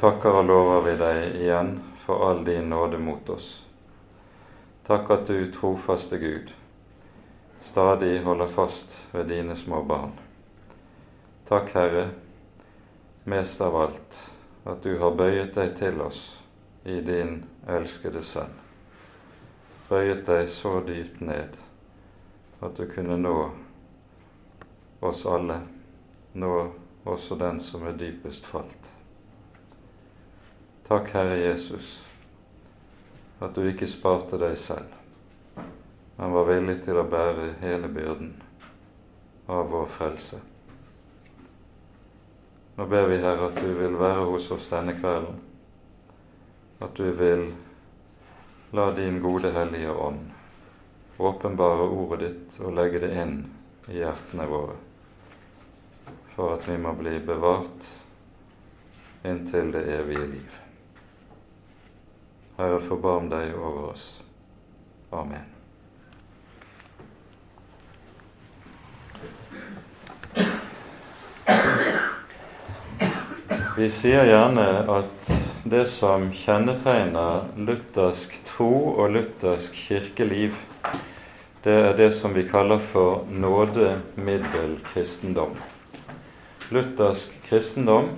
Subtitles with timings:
[0.00, 1.72] takker og lover vi deg igjen
[2.04, 3.48] for all din nåde mot oss.
[4.86, 6.52] Takk at du, trofaste Gud,
[7.60, 10.12] stadig holder fast ved dine små barn.
[11.48, 12.08] Takk, Herre,
[13.24, 14.20] mest av alt,
[14.64, 16.20] at du har bøyet deg til oss
[16.86, 18.54] i din elskede Sønn.
[19.88, 21.54] Bøyet deg så dypt ned
[22.62, 23.36] at du kunne nå
[25.06, 25.60] oss alle,
[26.34, 26.52] nå
[27.06, 28.95] også den som er dypest falt.
[30.88, 32.04] Takk, Herre Jesus,
[33.42, 34.92] at du ikke sparte deg selv,
[36.14, 38.28] men var villig til å bære hele byrden
[39.50, 40.38] av vår frelse.
[42.76, 45.40] Nå ber vi, Herre, at du vil være hos oss denne kvelden,
[46.78, 47.42] at du vil
[48.78, 50.22] la din gode Hellige Ånd
[51.18, 53.40] åpenbare ordet ditt og legge det inn
[53.90, 54.78] i hjertene våre,
[56.36, 57.90] for at vi må bli bevart
[59.26, 60.62] inntil det evige liv.
[62.56, 64.22] Herre, forbarm deg over oss.
[65.12, 65.44] Amen.
[73.76, 75.28] Vi sier gjerne at
[75.68, 80.56] det som kjennetegner luthersk tro og luthersk kirkeliv,
[81.66, 85.52] det er det som vi kaller for nådemiddelkristendom.
[86.72, 88.16] Luthersk kristendom,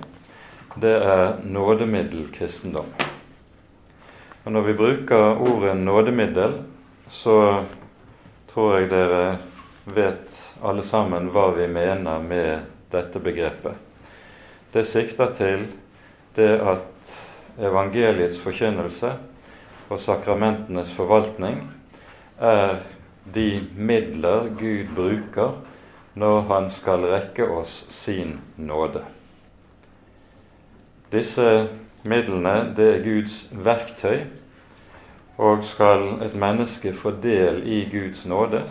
[0.79, 2.87] det er nådemiddelkristendom.
[4.45, 6.53] Og Når vi bruker ordet nådemiddel,
[7.09, 7.63] så
[8.53, 9.37] tror jeg dere
[9.85, 13.75] vet alle sammen hva vi mener med dette begrepet.
[14.73, 15.65] Det sikter til
[16.37, 17.13] det at
[17.59, 19.11] evangeliets forkynnelse
[19.89, 21.65] og sakramentenes forvaltning
[22.39, 22.79] er
[23.35, 25.59] de midler Gud bruker
[26.19, 29.03] når Han skal rekke oss sin nåde.
[31.11, 31.67] Disse
[32.03, 34.25] midlene, det er Guds verktøy,
[35.39, 38.63] og skal et menneske få del i Guds nåde,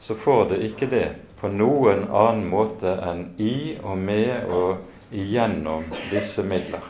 [0.00, 1.06] så får det ikke det
[1.40, 6.84] på noen annen måte enn i og med og igjennom disse midler.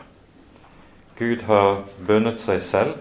[1.18, 2.96] Gud har bundet seg selv.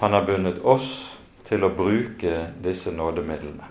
[0.00, 1.18] Han har bundet oss
[1.48, 3.66] til å bruke disse nådemidlene.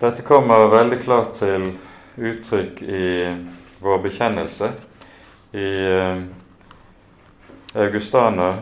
[0.00, 1.72] Dette kommer veldig klart til
[2.16, 3.08] uttrykk i
[3.80, 4.70] vår bekjennelse.
[5.52, 6.22] I eh,
[7.74, 8.54] Augustana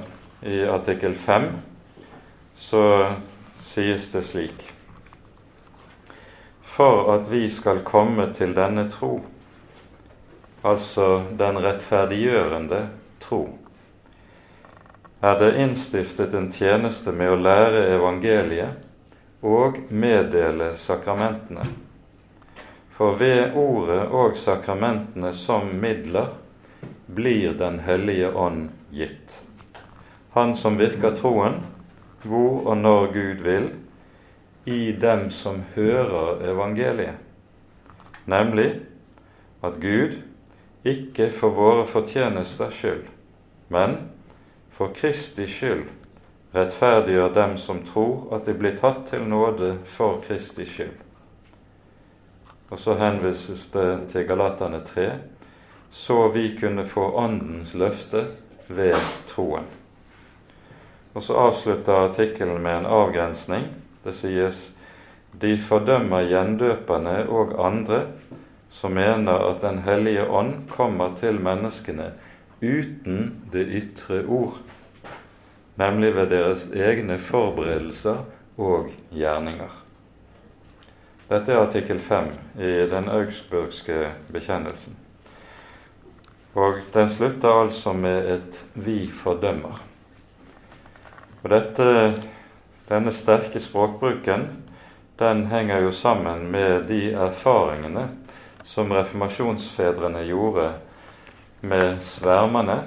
[0.42, 1.44] i artikkel 5
[2.56, 3.12] så
[3.60, 4.64] sies det slik
[6.62, 9.18] For at vi skal komme til denne tro,
[10.62, 12.80] altså den rettferdiggjørende
[13.20, 13.42] tro,
[15.20, 21.66] er det innstiftet en tjeneste med å lære evangeliet og meddele sakramentene.
[22.94, 26.32] For ved ordet og sakramentene som midler
[27.08, 29.42] blir Den hellige ånd gitt.
[30.36, 31.62] Han som virker troen,
[32.22, 33.70] hvor og når Gud vil,
[34.68, 37.16] i dem som hører evangeliet,
[38.26, 38.80] nemlig
[39.64, 40.18] at Gud
[40.84, 43.06] ikke for våre fortjenesters skyld,
[43.72, 43.96] men
[44.70, 45.88] for Kristi skyld
[46.54, 50.94] rettferdiggjør dem som tror at de blir tatt til nåde for Kristi skyld.
[52.68, 55.08] Og så henvises det til Galatane 3,
[55.90, 58.24] så vi kunne få Åndens løfte
[58.66, 58.96] ved
[59.26, 59.66] troen.
[61.12, 63.64] Og så avslutter artikkelen med en avgrensning.
[64.04, 64.68] Det sies
[65.40, 68.04] de fordømmer gjendøperne og andre
[68.70, 72.12] som mener at Den hellige ånd kommer til menneskene
[72.62, 74.58] uten det ytre ord,
[75.76, 78.24] nemlig ved deres egne forberedelser
[78.58, 79.84] og gjerninger.
[81.28, 84.96] Dette er artikkel 5 i den augsburgske bekjennelsen.
[86.58, 89.82] Og den slutter altså med et 'vi fordømmer'.
[91.42, 92.14] Og dette,
[92.88, 94.46] Denne sterke språkbruken
[95.18, 98.06] den henger jo sammen med de erfaringene
[98.64, 100.70] som reformasjonsfedrene gjorde
[101.60, 102.78] med svermerne,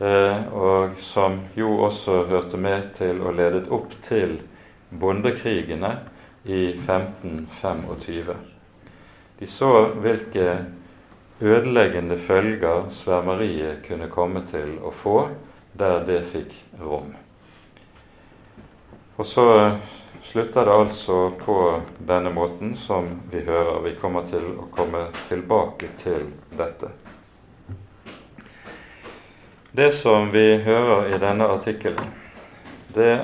[0.00, 4.36] eh, og som jo også hørte med til og ledet opp til
[4.90, 5.94] bondekrigene
[6.44, 8.36] i 1525.
[9.40, 10.46] De så hvilke
[11.40, 15.16] ødeleggende følger svermeriet kunne komme til å få
[15.72, 17.14] der det fikk rom.
[19.16, 19.46] Og så
[20.22, 21.56] slutter det altså på
[21.98, 23.80] denne måten som vi hører.
[23.84, 26.92] Vi kommer til å komme tilbake til dette.
[29.72, 32.08] Det som vi hører i denne artikkelen,
[32.94, 33.20] det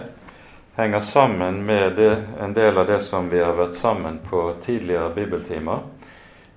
[0.76, 5.10] henger sammen med det, en del av det som vi har vært sammen på tidligere
[5.16, 5.80] bibeltimer.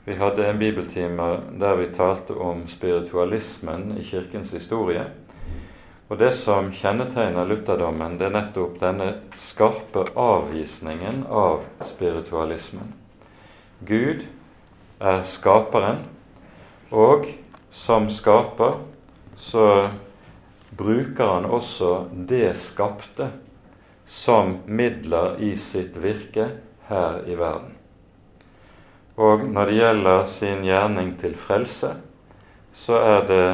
[0.10, 1.26] Vi hadde en bibeltime
[1.62, 5.04] der vi talte om spiritualismen i kirkens historie.
[6.10, 12.90] Og det som kjennetegner lutherdommen, det er nettopp denne skarpe avvisningen av spiritualismen.
[13.86, 14.26] Gud
[14.98, 16.02] er skaperen,
[16.90, 17.30] og
[17.70, 18.80] som skaper
[19.38, 19.68] så
[20.74, 23.30] bruker han også det skapte
[24.10, 26.56] som midler i sitt virke
[26.90, 27.79] her i verden.
[29.20, 31.92] Og når det gjelder sin gjerning til frelse,
[32.72, 33.48] så er det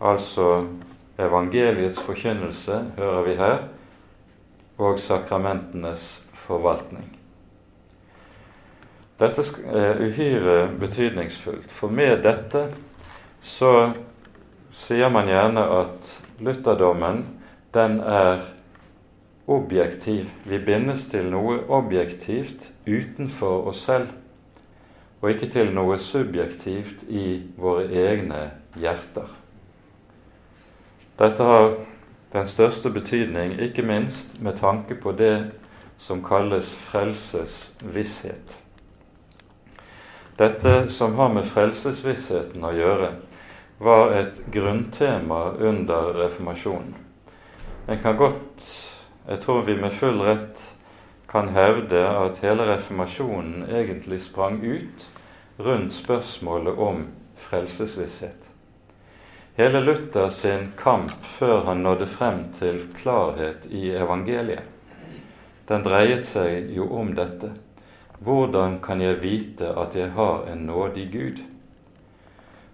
[0.00, 0.64] altså
[1.20, 3.58] evangeliets forkynnelse, hører vi her,
[4.78, 7.12] og sakramentenes forvaltning.
[9.20, 12.64] Dette er uhyre betydningsfullt, for med dette
[13.44, 13.92] så
[14.74, 17.22] sier man gjerne at lutherdommen
[17.76, 18.42] den er
[19.46, 20.32] objektiv.
[20.48, 24.23] Vi bindes til noe objektivt utenfor oss selv
[25.24, 28.42] og ikke til noe subjektivt i våre egne
[28.76, 29.30] hjerter.
[31.16, 31.70] Dette har
[32.34, 35.46] den største betydning, ikke minst med tanke på det
[35.96, 38.58] som kalles frelsesvisshet.
[40.36, 43.10] Dette som har med frelsesvissheten å gjøre,
[43.80, 46.92] var et grunntema under reformasjonen.
[47.88, 48.68] En kan godt,
[49.24, 50.68] jeg tror vi med full rett
[51.32, 55.10] kan hevde at hele reformasjonen egentlig sprang ut
[55.56, 57.06] rundt spørsmålet om
[57.36, 58.50] frelsesvisshet.
[59.54, 64.64] Hele Luther sin kamp før han nådde frem til klarhet i evangeliet,
[65.68, 67.52] den dreiet seg jo om dette.
[68.18, 71.42] Hvordan kan jeg vite at jeg har en nådig Gud?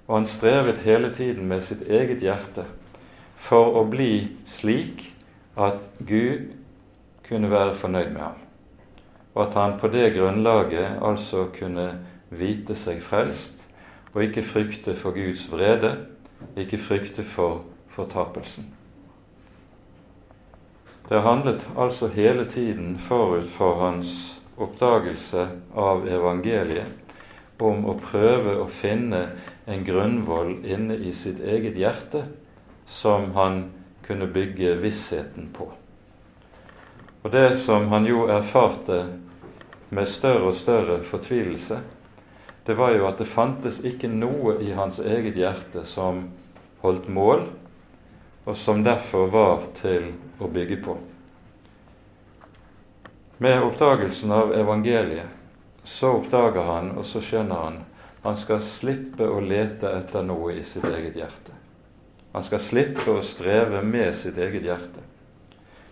[0.07, 2.65] Og han strevet hele tiden med sitt eget hjerte
[3.37, 5.05] for å bli slik
[5.57, 6.49] at Gud
[7.29, 8.41] kunne være fornøyd med ham,
[9.35, 11.87] og at han på det grunnlaget altså kunne
[12.31, 13.67] vite seg frelst
[14.15, 15.95] og ikke frykte for Guds vrede,
[16.59, 18.71] ikke frykte for fortapelsen.
[21.11, 26.99] Det handlet altså hele tiden forut for hans oppdagelse av evangeliet
[27.61, 29.25] om å prøve å finne
[29.67, 32.25] en grunnvoll inne i sitt eget hjerte
[32.87, 33.65] som han
[34.07, 35.69] kunne bygge vissheten på.
[37.23, 39.03] Og det som han jo erfarte
[39.91, 41.81] med større og større fortvilelse,
[42.67, 46.27] det var jo at det fantes ikke noe i hans eget hjerte som
[46.83, 47.47] holdt mål,
[48.45, 50.97] og som derfor var til å bygge på.
[53.41, 55.39] Med oppdagelsen av evangeliet
[55.85, 57.79] så oppdager han, og så skjønner han,
[58.21, 61.57] han skal slippe å lete etter noe i sitt eget hjerte.
[62.35, 65.07] Han skal slippe å streve med sitt eget hjerte.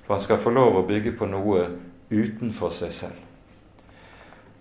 [0.05, 1.65] For han skal få lov å bygge på noe
[2.13, 3.28] utenfor seg selv.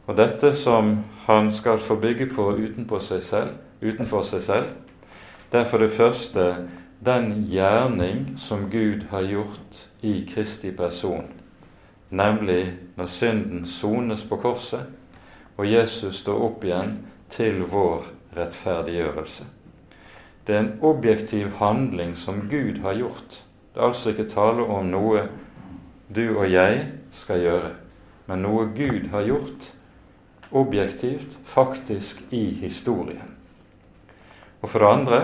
[0.08, 4.70] Og dette som han skal få bygge på utenpå seg selv, utenfor seg selv,
[5.52, 6.46] det er for det første
[7.04, 11.28] den gjerning som Gud har gjort i Kristi person,
[12.10, 14.88] nemlig når synden sones på korset
[15.58, 16.98] og Jesus står opp igjen
[17.34, 19.46] til vår rettferdiggjørelse.
[20.48, 23.42] Det er en objektiv handling som Gud har gjort.
[23.74, 25.26] Det er altså ikke tale om noe
[26.16, 27.74] du og jeg skal gjøre,
[28.30, 29.74] men noe Gud har gjort
[30.51, 33.36] objektivt, faktisk i historien.
[34.62, 35.20] Og for det andre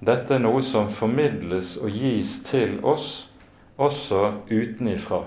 [0.00, 3.28] dette er noe som formidles og gis til oss
[3.80, 5.22] også utenifra,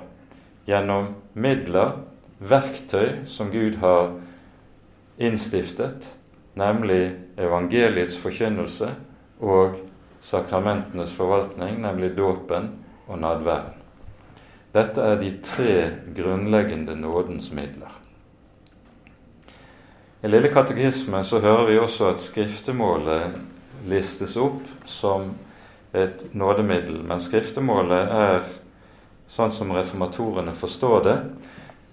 [0.66, 2.00] gjennom midler,
[2.44, 4.16] verktøy som Gud har
[5.22, 6.10] innstiftet,
[6.58, 8.90] nemlig evangeliets forkynnelse
[9.42, 9.78] og
[10.24, 12.72] sakramentenes forvaltning, nemlig dåpen
[13.08, 13.78] og nadværen.
[14.74, 15.74] Dette er de tre
[16.18, 17.93] grunnleggende nådens midler.
[20.24, 23.34] I Lille katekisme så hører vi også at skriftemålet
[23.92, 25.34] listes opp som
[25.92, 27.02] et nådemiddel.
[27.04, 28.48] Men skriftemålet er,
[29.28, 31.18] sånn som reformatorene forstår det,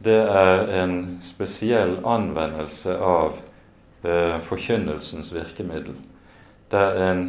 [0.07, 0.95] det er en
[1.27, 3.35] spesiell anvendelse av
[4.07, 5.99] eh, forkynnelsens virkemiddel.
[6.71, 7.27] Der en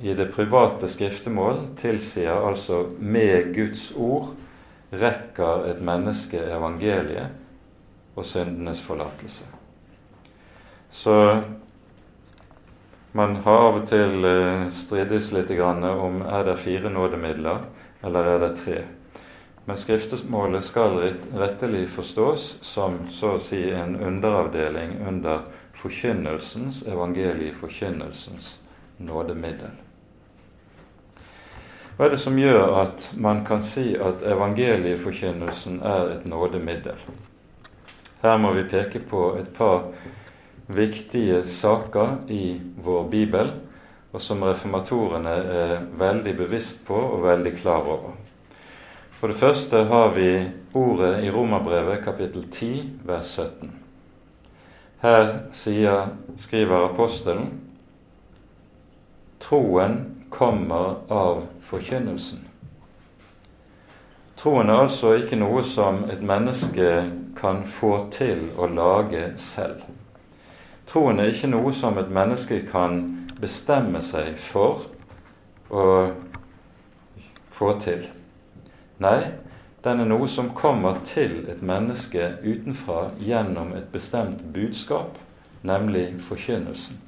[0.00, 4.32] i det private skriftemål tilsier altså med Guds ord
[4.96, 7.43] rekker et menneske evangeliet
[8.14, 9.44] og syndenes forlatelse.
[10.90, 11.14] Så
[13.12, 17.66] man har av og til eh, strides litt om er det fire nådemidler
[18.02, 18.78] eller er det tre.
[19.64, 20.98] Men skriftemålet skal
[21.34, 28.58] rettelig forstås som så å si en underavdeling under forkynnelsens, evangelieforkynnelsens
[28.98, 29.72] nådemiddel.
[31.96, 36.98] Hva er det som gjør at man kan si at evangelieforkynnelsen er et nådemiddel?
[38.24, 39.82] Her må vi peke på et par
[40.72, 43.50] viktige saker i vår bibel,
[44.16, 48.14] og som reformatorene er veldig bevisst på og veldig klar over.
[49.18, 50.30] For det første har vi
[50.72, 52.70] ordet i Romerbrevet kapittel 10
[53.04, 53.74] vers 17.
[55.04, 57.50] Her sier, skriver apostelen
[59.44, 59.98] troen
[60.32, 62.40] kommer av forkynnelsen.
[64.40, 66.88] Troen er altså ikke noe som et menneske
[67.36, 69.84] kan få til å lage selv.
[70.86, 73.00] Troen er ikke noe som et menneske kan
[73.40, 74.84] bestemme seg for
[75.70, 75.86] å
[77.54, 78.04] få til.
[79.02, 79.18] Nei,
[79.84, 85.18] den er noe som kommer til et menneske utenfra gjennom et bestemt budskap,
[85.62, 87.00] nemlig forkynnelsen.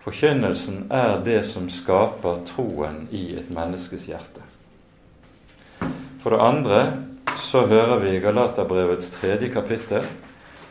[0.00, 4.44] Forkynnelsen er det som skaper troen i et menneskes hjerte.
[6.22, 6.80] For det andre
[7.50, 10.04] så hører vi i Galaterbrevets tredje kapittel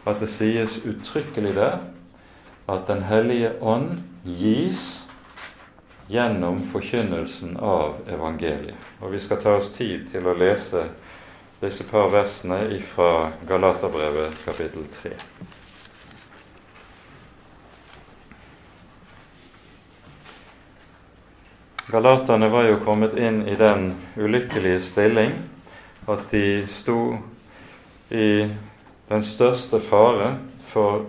[0.08, 1.82] at det sies uttrykkelig der
[2.72, 5.02] at Den hellige ånd gis
[6.08, 8.80] gjennom forkynnelsen av evangeliet.
[9.02, 10.86] Og Vi skal ta oss tid til å lese
[11.60, 15.14] disse par versene fra Galaterbrevet kapittel 3.
[21.92, 25.34] Galaterne var jo kommet inn i den ulykkelige stilling
[26.10, 27.18] at de sto
[28.10, 28.50] i
[29.10, 30.36] den største fare
[30.66, 31.06] for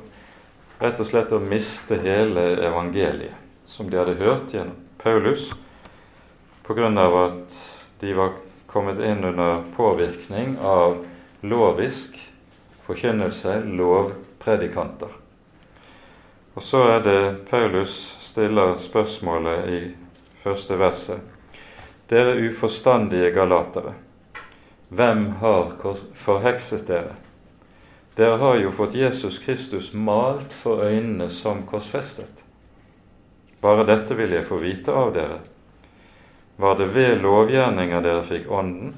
[0.80, 3.36] rett og slett å miste hele evangeliet
[3.70, 5.52] som de hadde hørt gjennom Paulus,
[6.70, 7.56] av at
[8.00, 8.34] de var
[8.70, 11.00] kommet inn under påvirkning av
[11.42, 12.18] lovisk
[12.86, 15.16] forkynnelse, lovpredikanter.
[16.54, 19.80] Og så er det Paulus stiller spørsmålet i
[20.42, 21.20] første verset.
[22.10, 23.94] Dere uforstandige galatere,
[24.90, 25.72] hvem har
[26.18, 27.14] forhekset dere?
[28.18, 32.42] Dere har jo fått Jesus Kristus malt for øynene som korsfestet.
[33.62, 35.38] Bare dette vil jeg få vite av dere.
[36.60, 38.90] Var det ved lovgjerninger dere fikk Ånden,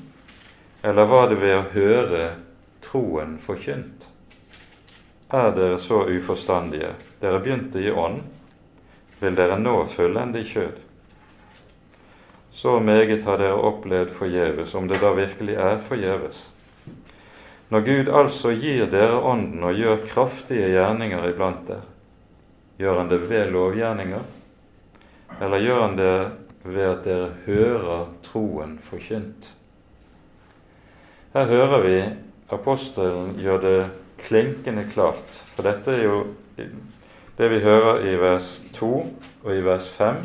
[0.82, 2.22] eller var det ved å høre
[2.82, 4.08] troen forkynt?
[5.32, 6.94] Er dere så uforstandige?
[7.20, 8.24] Dere begynte i ånd.
[9.20, 10.80] Vil dere nå fullende kjød?
[12.52, 16.44] Så meget har dere opplevd forgjeves, om det da virkelig er forgjeves.
[17.72, 21.86] Når Gud altså gir dere Ånden og gjør kraftige gjerninger iblant dere,
[22.78, 24.26] gjør Han det ved lovgjerninger,
[25.40, 26.16] eller gjør Han det
[26.64, 29.48] ved at dere hører troen forkynt?
[31.32, 31.96] Her hører vi
[32.52, 33.80] apostelen gjør det
[34.20, 36.18] klinkende klart, for dette er jo
[37.38, 38.92] det vi hører i vers 2
[39.44, 40.20] og i vers 5.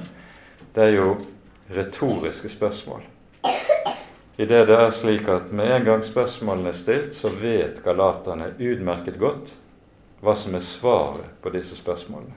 [0.75, 1.15] Det er jo
[1.69, 3.01] retoriske spørsmål.
[4.37, 8.51] I det det er slik at med en gang spørsmålene er stilt, så vet galaterne
[8.59, 9.55] utmerket godt
[10.21, 12.35] hva som er svaret på disse spørsmålene.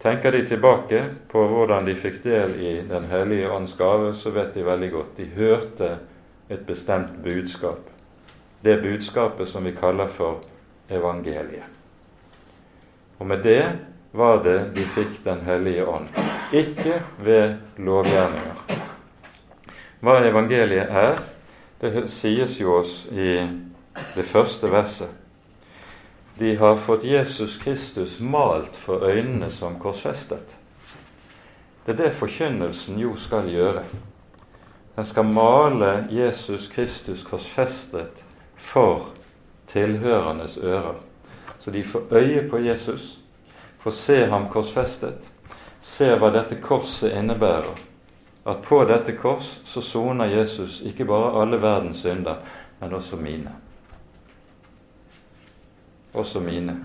[0.00, 4.54] Tenker de tilbake på hvordan de fikk del i Den hellige ånds gave, så vet
[4.54, 5.16] de veldig godt.
[5.16, 5.90] De hørte
[6.48, 7.90] et bestemt budskap.
[8.64, 10.40] Det budskapet som vi kaller for
[10.88, 11.68] evangeliet.
[13.18, 13.64] Og med det
[14.12, 16.08] var det de fikk Den hellige ånd,
[16.52, 18.78] ikke ved lovgjerninger.
[20.00, 21.20] Hva evangeliet er,
[21.80, 23.44] det sies jo oss i
[24.14, 25.10] det første verset.
[26.40, 30.56] De har fått Jesus Kristus malt for øynene som korsfestet.
[31.84, 33.84] Det er det forkynnelsen jo skal gjøre.
[34.96, 38.24] Den skal male Jesus Kristus korsfestet
[38.56, 39.12] for
[39.68, 40.96] tilhørendes ører.
[41.60, 43.19] Så de får øye på Jesus,
[43.80, 45.30] får se ham korsfestet,
[45.80, 47.78] se hva dette korset innebærer.
[48.44, 52.40] At på dette kors så soner Jesus ikke bare alle verdens synder,
[52.80, 53.52] men også mine.
[56.12, 56.76] Også mine.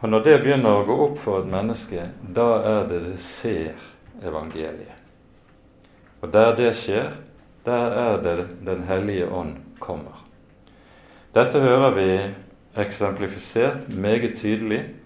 [0.00, 3.74] Og Når det begynner å gå opp for et menneske, da er det det ser
[4.22, 4.94] evangeliet.
[6.22, 7.10] Og der det skjer,
[7.66, 10.14] der er det Den hellige ånd kommer.
[11.34, 12.08] Dette hører vi
[12.78, 14.97] eksemplifisert meget tydelig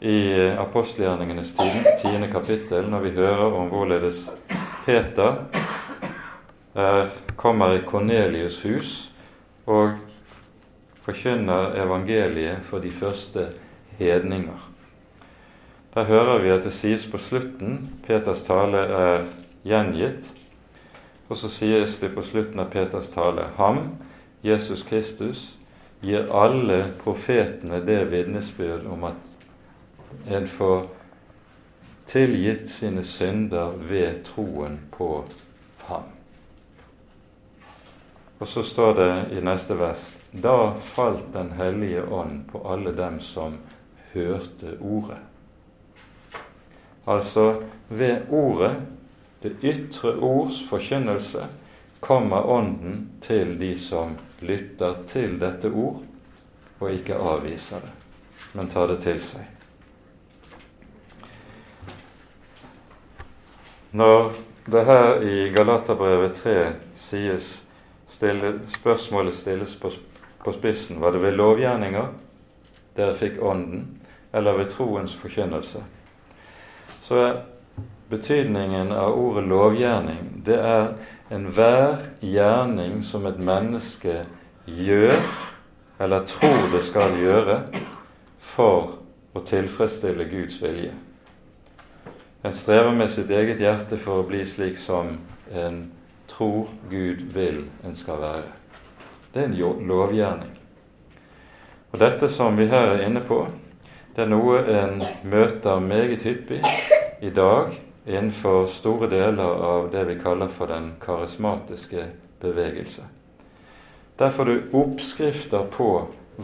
[0.00, 1.54] i apostelgjerningenes
[2.02, 4.26] tiende kapittel, når vi hører om hvorledes
[4.84, 5.44] Peter
[6.74, 9.10] er, kommer i Kornelius' hus
[9.66, 9.96] og
[11.06, 13.48] forkynner evangeliet for de første
[13.98, 14.70] hedninger.
[15.94, 19.22] Der hører vi at det sies på slutten Peters tale er
[19.64, 20.28] gjengitt.
[21.28, 23.96] Og så sies det på slutten av Peters tale Ham,
[24.44, 25.56] Jesus Kristus,
[26.04, 29.35] gir alle profetene det vitnesbyrd om at
[30.28, 30.86] en får
[32.06, 35.24] tilgitt sine synder ved troen på
[35.86, 36.02] ham.
[38.38, 43.20] Og så står det i neste vers da falt Den hellige ånd på alle dem
[43.20, 43.56] som
[44.12, 45.18] hørte ordet.
[47.06, 48.74] Altså ved ordet,
[49.42, 51.46] det ytre ords forkynnelse,
[52.00, 56.02] kommer Ånden til de som lytter til dette ord,
[56.78, 57.92] og ikke avviser det,
[58.52, 59.55] men tar det til seg.
[63.96, 64.32] Når
[64.66, 66.56] det her i Galaterbrevet 3
[66.94, 67.46] sies
[68.08, 69.88] stille, spørsmålet stilles på,
[70.44, 72.10] på spissen var det ved lovgjerninger
[72.96, 73.86] dere fikk Ånden,
[74.36, 75.80] eller ved troens forkynnelse,
[77.06, 77.40] så er
[78.10, 80.92] betydningen av ordet lovgjerning det er
[81.32, 84.26] enhver gjerning som et menneske
[84.66, 85.16] gjør,
[86.00, 87.58] eller tror det skal gjøre,
[88.40, 88.98] for
[89.32, 90.92] å tilfredsstille Guds vilje.
[92.46, 95.16] En strever med sitt eget hjerte for å bli slik som
[95.50, 95.80] en
[96.30, 98.52] tror Gud vil en skal være.
[99.32, 100.52] Det er en lovgjerning.
[101.90, 103.40] Og Dette som vi her er inne på,
[104.14, 106.62] det er noe en møter meget hyppig
[107.18, 107.74] i dag
[108.06, 112.06] innenfor store deler av det vi kaller for den karismatiske
[112.46, 113.08] bevegelse.
[114.22, 115.90] Der får du oppskrifter på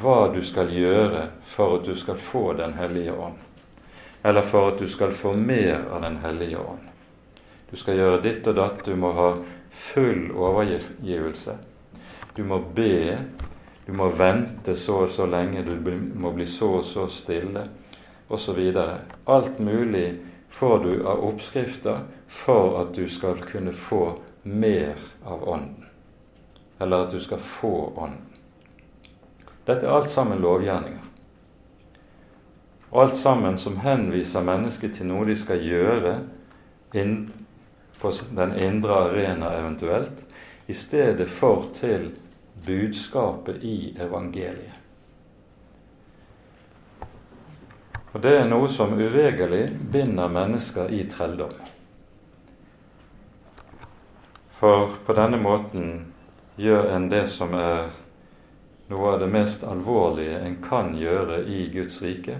[0.02, 3.38] hva du skal gjøre for at du skal få Den hellige ånd,
[4.22, 6.88] eller for at du skal få mer av Den hellige ånd.
[7.70, 9.28] Du skal gjøre ditt og datt, du må ha
[9.70, 11.56] full overgivelse.
[12.37, 13.18] Du må be,
[13.87, 15.74] du må vente så og så lenge, du
[16.14, 17.64] må bli så og så stille,
[18.28, 18.61] osv.
[19.24, 20.06] Alt mulig
[20.52, 25.88] får du av oppskrifter for at du skal kunne få mer av Ånden.
[26.78, 28.28] Eller at du skal få Ånden.
[29.64, 31.12] Dette er alt sammen lovgjerninger.
[32.92, 36.18] Alt sammen som henviser mennesket til noe de skal gjøre
[36.92, 37.16] inn
[38.02, 40.26] på den indre arena eventuelt,
[40.66, 42.11] i stedet for til
[42.66, 44.76] budskapet i evangeliet.
[48.12, 51.55] Og det er noe som uvegerlig binder mennesker i trelldom.
[54.61, 55.87] For på denne måten
[56.61, 57.88] gjør en det som er
[58.92, 62.37] noe av det mest alvorlige en kan gjøre i Guds rike,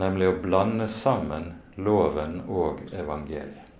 [0.00, 3.70] nemlig å blande sammen loven og evangeliet.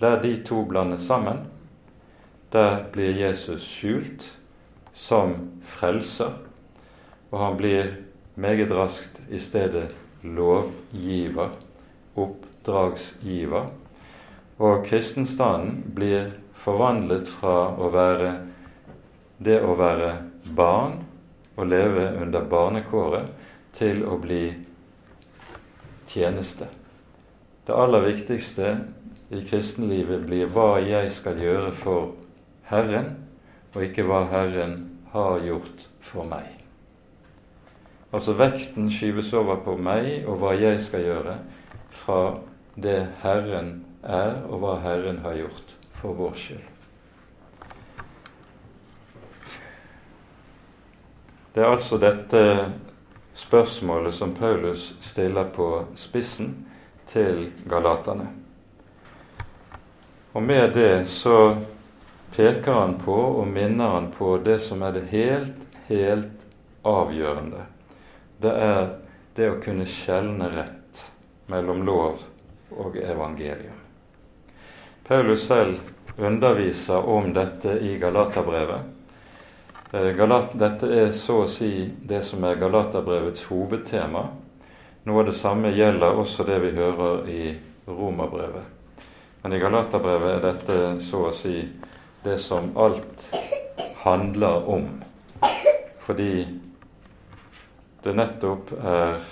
[0.00, 1.46] Der de to blandes sammen,
[2.52, 4.26] der blir Jesus skjult
[4.92, 6.34] som frelser,
[7.30, 7.94] og han blir
[8.34, 9.88] meget raskt i stedet
[10.22, 11.54] lovgiver,
[12.14, 13.70] oppdragsgiver.
[14.58, 18.34] Og kristenstanden blir forvandlet fra å være
[19.38, 20.12] det å være
[20.54, 21.00] barn
[21.56, 23.32] og leve under barnekåret
[23.74, 24.46] til å bli
[26.14, 26.70] tjeneste.
[27.66, 28.76] Det aller viktigste
[29.34, 32.12] i kristenlivet blir hva jeg skal gjøre for
[32.70, 33.14] Herren,
[33.74, 34.76] og ikke hva Herren
[35.14, 36.50] har gjort for meg.
[38.14, 41.38] Altså vekten skyves over på meg og hva jeg skal gjøre,
[41.94, 42.20] fra
[42.78, 46.70] det Herren er, og hva Herren har gjort for vår skyld.
[51.54, 52.40] Det er altså dette
[53.34, 55.68] spørsmålet som Paulus stiller på
[55.98, 56.54] spissen
[57.10, 58.26] til galaterne.
[60.32, 61.56] Og med det så
[62.34, 66.48] peker han på og minner han på det som er det helt, helt
[66.82, 67.68] avgjørende
[68.44, 68.88] det er
[69.34, 71.04] det å kunne skjelne rett
[71.50, 72.22] mellom lov
[72.76, 73.78] og evangelium.
[75.04, 75.80] Paulus selv
[76.16, 78.93] underviser om dette i Galaterbrevet.
[79.94, 84.24] Eh, dette er så å si det som er Galaterbrevets hovedtema.
[85.06, 87.42] Noe av det samme gjelder også det vi hører i
[87.86, 89.04] Romerbrevet.
[89.42, 91.60] Men i Galaterbrevet er dette så å si
[92.24, 93.28] det som alt
[94.02, 94.88] handler om.
[96.02, 96.32] Fordi
[98.02, 99.22] det nettopp er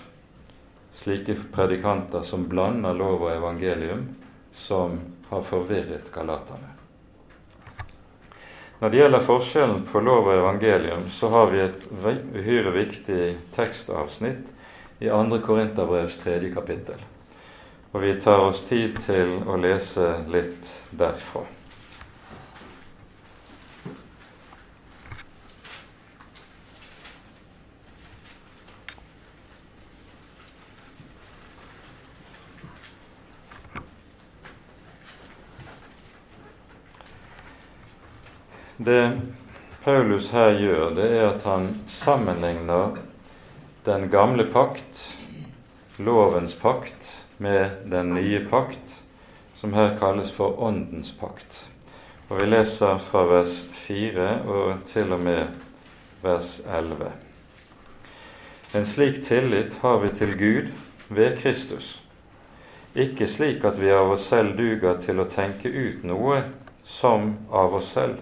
[0.94, 4.06] slike predikanter som blander lov og evangelium,
[4.52, 5.00] som
[5.32, 6.71] har forvirret galaterne.
[8.82, 11.84] Når det gjelder forskjellen på lov og evangelium, så har vi et
[12.34, 14.48] uhyre viktig tekstavsnitt
[14.98, 15.38] i 2.
[15.46, 16.50] Korinterbrevs 3.
[16.50, 16.98] kapittel.
[17.92, 21.44] Og vi tar oss tid til å lese litt derfra.
[38.84, 39.20] Det
[39.84, 42.96] Paulus her gjør, det er at han sammenligner
[43.86, 45.02] den gamle pakt,
[45.98, 48.96] lovens pakt, med den nye pakt,
[49.54, 51.68] som her kalles for Åndens pakt.
[52.28, 55.46] Og Vi leser fra vers 4 og til og med
[56.22, 57.12] vers 11.
[58.74, 60.72] En slik tillit har vi til Gud
[61.08, 62.00] ved Kristus,
[62.94, 66.42] ikke slik at vi av oss selv duger til å tenke ut noe
[66.84, 68.18] som av oss selv,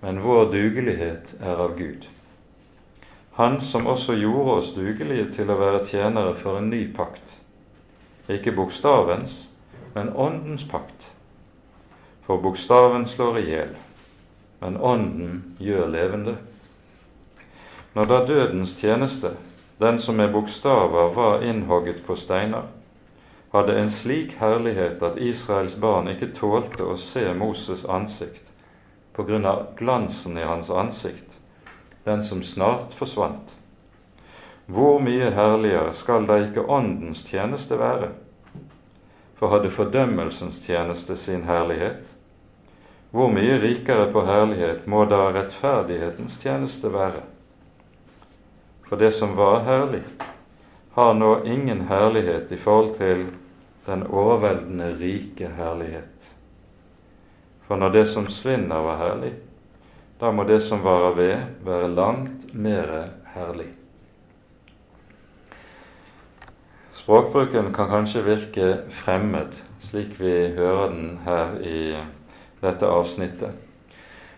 [0.00, 2.08] men vår dugelighet er av Gud.
[3.36, 7.34] Han som også gjorde oss dugelige til å være tjenere for en ny pakt,
[8.32, 9.42] ikke bokstavens,
[9.94, 11.10] men åndens pakt.
[12.24, 13.76] For bokstaven slår i hjel,
[14.60, 16.36] men ånden gjør levende.
[17.94, 19.36] Når da dødens tjeneste,
[19.80, 22.66] den som med bokstaver var innhogget på steiner,
[23.52, 28.55] hadde en slik herlighet at Israels barn ikke tålte å se Moses' ansikt
[29.16, 31.40] på grunn av glansen i hans ansikt,
[32.04, 33.56] den som snart forsvant.
[34.66, 38.10] Hvor mye herligere skal da ikke Åndens tjeneste være?
[39.38, 42.12] For hadde fordømmelsens tjeneste sin herlighet,
[43.10, 47.22] hvor mye rikere på herlighet må da rettferdighetens tjeneste være?
[48.88, 50.02] For det som var herlig,
[50.96, 53.26] har nå ingen herlighet i forhold til
[53.86, 56.35] den overveldende rike herlighet.
[57.66, 59.32] For når det som svinner, var herlig,
[60.20, 63.02] da må det som varer ved, være langt mere
[63.34, 63.68] herlig.
[66.96, 69.52] Språkbruken kan kanskje virke fremmed,
[69.82, 71.80] slik vi hører den her i
[72.62, 73.52] dette avsnittet.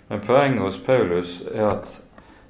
[0.09, 1.95] Men poenget hos Paulus er at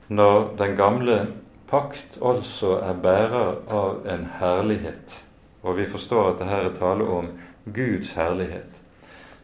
[0.09, 1.21] når den gamle
[1.69, 5.19] pakt altså er bærer av en herlighet,
[5.63, 7.29] og vi forstår at det her er tale om
[7.67, 8.78] Guds herlighet,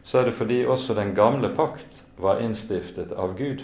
[0.05, 3.63] så er det fordi også den gamle pakt var innstiftet av Gud.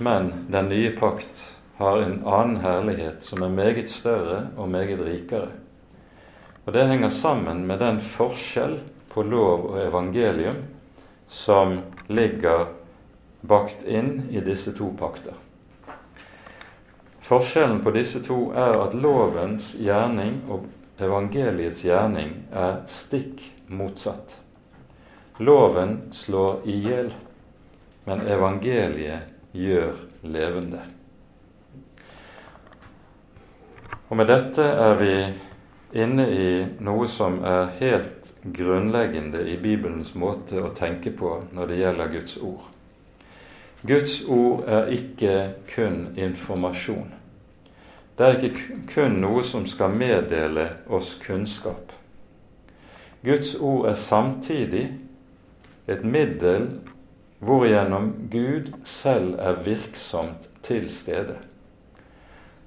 [0.00, 1.42] Men den nye pakt
[1.76, 5.50] har en annen herlighet som er meget større og meget rikere.
[6.64, 8.80] Og Det henger sammen med den forskjell
[9.12, 10.64] på lov og evangelium
[11.28, 12.66] som ligger
[13.40, 15.34] bakt inn i disse to pakter.
[17.20, 20.64] Forskjellen på disse to er at lovens gjerning og
[21.02, 24.38] evangeliets gjerning er stikk motsatt.
[25.40, 27.12] Loven slår i hjel,
[28.04, 30.82] men evangeliet gjør levende.
[34.10, 35.14] Og med dette er vi
[36.02, 36.50] inne i
[36.82, 42.36] noe som er helt grunnleggende i Bibelens måte å tenke på når det gjelder Guds
[42.42, 42.66] ord.
[43.86, 45.36] Guds ord er ikke
[45.70, 47.14] kun informasjon.
[48.20, 51.94] Det er ikke kun noe som skal meddele oss kunnskap.
[53.24, 54.82] Guds ord er samtidig
[55.88, 56.66] et middel
[57.40, 61.38] hvorigjennom Gud selv er virksomt til stede.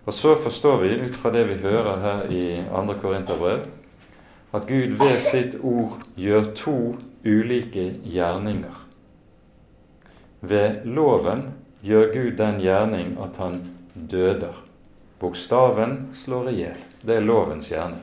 [0.06, 2.98] Og så forstår vi ut fra det vi hører her i 2.
[3.06, 3.70] Korinterbrev,
[4.54, 6.78] at Gud ved sitt ord gjør to
[7.26, 8.84] ulike gjerninger.
[10.42, 11.52] Ved loven
[11.86, 13.62] gjør Gud den gjerning at han
[14.12, 14.73] døder.
[15.24, 16.80] Bokstaven slår i hjel.
[17.02, 18.02] Det er lovens gjerning.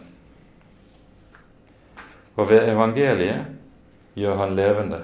[2.41, 5.03] Og ved evangeliet gjør han levende.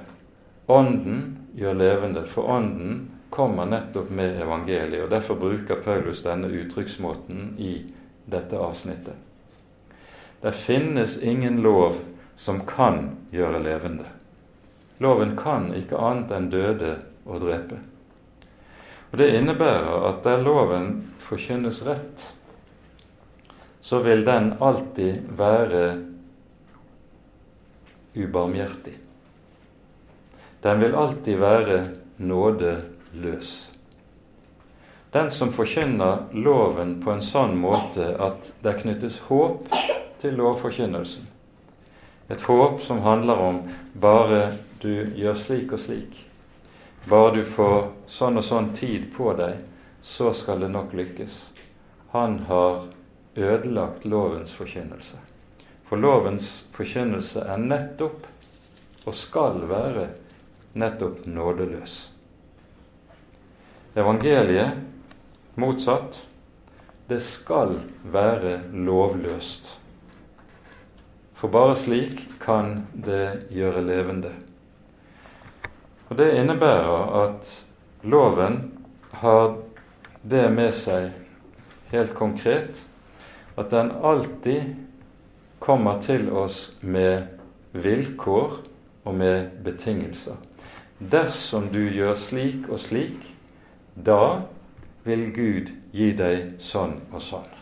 [0.66, 1.18] Ånden
[1.60, 5.02] gjør levende, for Ånden kommer nettopp med evangeliet.
[5.04, 7.74] og Derfor bruker Paulus denne uttrykksmåten i
[8.24, 9.20] dette avsnittet.
[10.40, 12.00] Det finnes ingen lov
[12.36, 14.08] som kan gjøre levende.
[15.04, 16.94] Loven kan ikke annet enn døde
[17.28, 17.82] og drepe.
[19.12, 22.32] Og Det innebærer at der loven forkynnes rett,
[23.80, 25.84] så vil den alltid være
[28.16, 28.96] ubarmhjertig.
[30.62, 31.78] Den vil alltid være
[32.18, 33.72] nådeløs.
[35.12, 39.70] Den som forkynner loven på en sånn måte at det knyttes håp
[40.20, 41.28] til lovforkynnelsen,
[42.28, 43.60] et håp som handler om
[43.94, 44.40] bare
[44.82, 46.18] du gjør slik og slik,
[47.08, 49.62] bare du får sånn og sånn tid på deg,
[50.02, 51.38] så skal det nok lykkes.
[52.14, 52.86] Han har
[53.34, 55.18] ødelagt lovens forkynnelse.
[55.86, 58.26] For lovens forkynnelse er nettopp,
[59.06, 60.08] og skal være,
[60.74, 61.98] nettopp nådeløs.
[63.96, 64.80] Evangeliet,
[65.54, 66.18] motsatt,
[67.08, 69.76] det skal være lovløst.
[71.36, 74.32] For bare slik kan det gjøre levende.
[76.08, 77.50] Og Det innebærer at
[78.02, 78.58] loven
[79.10, 79.56] har
[80.22, 81.12] det med seg
[81.92, 82.82] helt konkret
[83.56, 84.74] at den alltid
[85.58, 87.26] kommer til oss med
[87.72, 88.58] vilkår
[89.06, 90.36] og med betingelser.
[90.98, 93.32] Dersom du gjør slik og slik,
[93.94, 94.42] da
[95.04, 97.52] vil Gud gi deg sånn og sånn.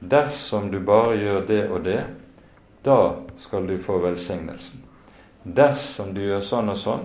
[0.00, 2.04] dersom du bare gjør det og det,
[2.84, 4.80] da skal du få velsignelsen.
[5.44, 7.04] Dersom du gjør sånn og sånn,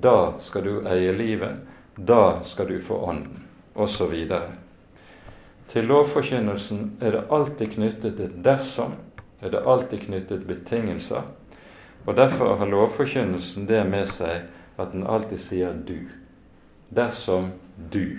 [0.00, 1.60] da skal du eie livet,
[1.96, 4.14] da skal du få Ånden, osv.
[5.68, 8.96] Til lovforkynnelsen er det alltid knyttet et dersom,
[9.40, 11.28] er det alltid knyttet betingelser.
[12.06, 14.48] Og derfor har lovforkynnelsen det med seg
[14.80, 16.08] at den alltid sier 'du'.
[16.90, 17.52] Dersom
[17.92, 18.18] du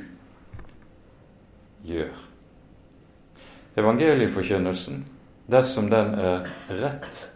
[1.83, 2.15] gjør.
[3.77, 5.05] Evangelieforkynnelsen,
[5.51, 7.29] dersom den er rett,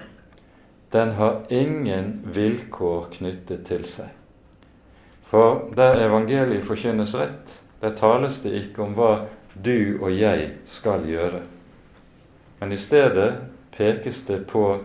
[0.94, 4.17] den har ingen vilkår knyttet til seg.
[5.28, 11.04] For der evangeliet forkynnes rett, der tales det ikke om hva du og jeg skal
[11.08, 11.42] gjøre.
[12.60, 13.34] Men i stedet
[13.76, 14.78] pekes det på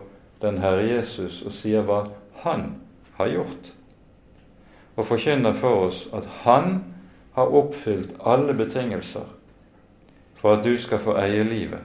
[0.43, 2.05] den Herre Jesus og sier hva
[2.43, 2.75] Han
[3.17, 3.71] har gjort.
[4.97, 6.83] Og forkynner for oss at Han
[7.33, 9.29] har oppfylt alle betingelser
[10.43, 11.81] for at du skal få eie livet,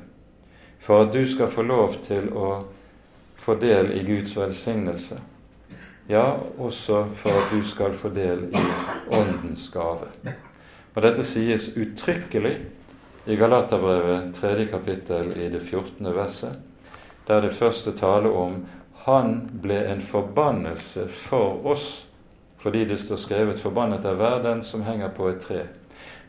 [0.79, 2.63] for at du skal få lov til å
[3.37, 5.19] få del i Guds velsignelse,
[6.07, 8.65] ja, også for at du skal få del i
[9.11, 10.09] Åndens gave.
[10.95, 12.55] Og Dette sies uttrykkelig
[13.27, 14.65] i Galaterbrevet 3.
[14.71, 16.15] kapittel i det 14.
[16.15, 16.59] verset,
[17.27, 18.61] der det første taler om
[19.07, 22.07] han ble en forbannelse for oss,
[22.57, 25.67] fordi det står skrevet 'forbannet er hver den som henger på et tre'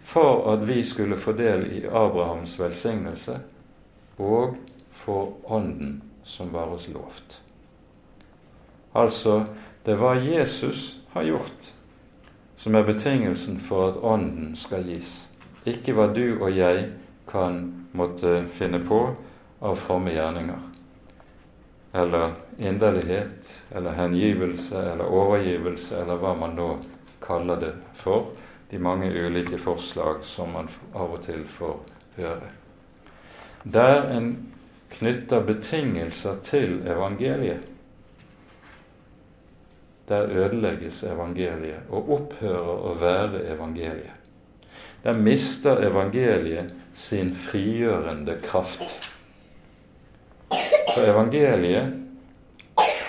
[0.01, 3.41] for at vi skulle få del i Abrahams velsignelse
[4.19, 4.57] og
[4.91, 7.43] for Ånden som var oss lovt.
[8.95, 9.45] Altså,
[9.89, 11.69] det er hva Jesus har gjort,
[12.61, 15.23] som er betingelsen for at Ånden skal gis.
[15.65, 16.91] Ikke hva du og jeg
[17.31, 17.63] kan
[17.97, 18.99] måtte finne på
[19.65, 20.67] av fromme gjerninger.
[21.97, 26.69] Eller inderlighet, eller hengivelse, eller overgivelse, eller hva man nå
[27.25, 28.35] kaller det for
[28.69, 31.81] de mange ulike forslag som man av og til får
[32.21, 32.53] høre.
[33.65, 34.31] Der en
[34.93, 37.65] knytter betingelser til evangeliet,
[40.09, 44.15] der ødelegges evangeliet og opphører å være evangeliet.
[45.05, 48.99] Der mister evangeliet sin frigjørende kraft.
[50.95, 51.95] For evangeliet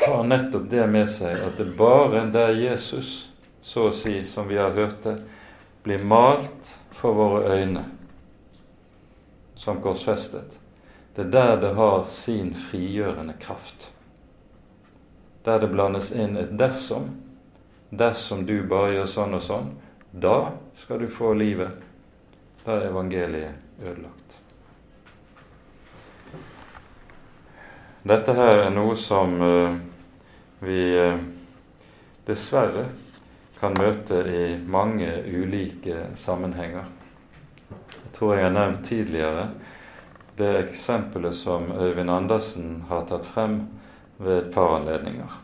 [0.06, 3.30] har nettopp det med seg at det bare der Jesus,
[3.62, 5.18] så å si, som vi har hørt det,
[5.84, 7.86] blir malt for våre øyne
[9.60, 10.56] som korsfestet.
[11.16, 13.90] Det er der det har sin frigjørende kraft.
[15.44, 17.10] Der det blandes inn et 'dersom'.
[17.90, 19.70] Dersom du bare gjør sånn og sånn,
[20.12, 21.72] da skal du få livet.
[22.66, 24.38] Da er evangeliet ødelagt.
[28.04, 29.76] Dette her er noe som uh,
[30.60, 31.18] vi uh,
[32.28, 32.86] dessverre
[33.60, 36.86] kan møte i mange ulike sammenhenger.
[37.70, 39.50] Jeg tror jeg har nevnt tidligere
[40.40, 43.60] det eksempelet som Øyvind Andersen har tatt frem
[44.20, 45.38] ved et par anledninger.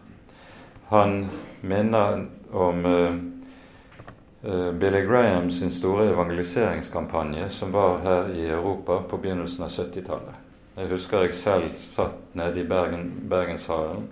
[0.92, 1.30] Han
[1.62, 9.66] minner om uh, Billy Graham sin store evangeliseringskampanje som var her i Europa på begynnelsen
[9.66, 10.42] av 70-tallet.
[10.76, 14.10] Jeg husker jeg selv satt nede i Bergen, Bergenshallen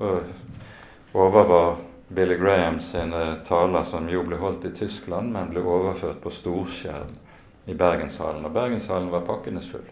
[0.00, 0.22] og
[1.12, 1.76] overvar
[2.08, 7.12] Billy Graham sine taler, som jo ble holdt i Tyskland, men ble overført på storskjerm
[7.68, 8.46] i Bergenshallen.
[8.48, 9.84] Og Bergenshallen var pakkenes full.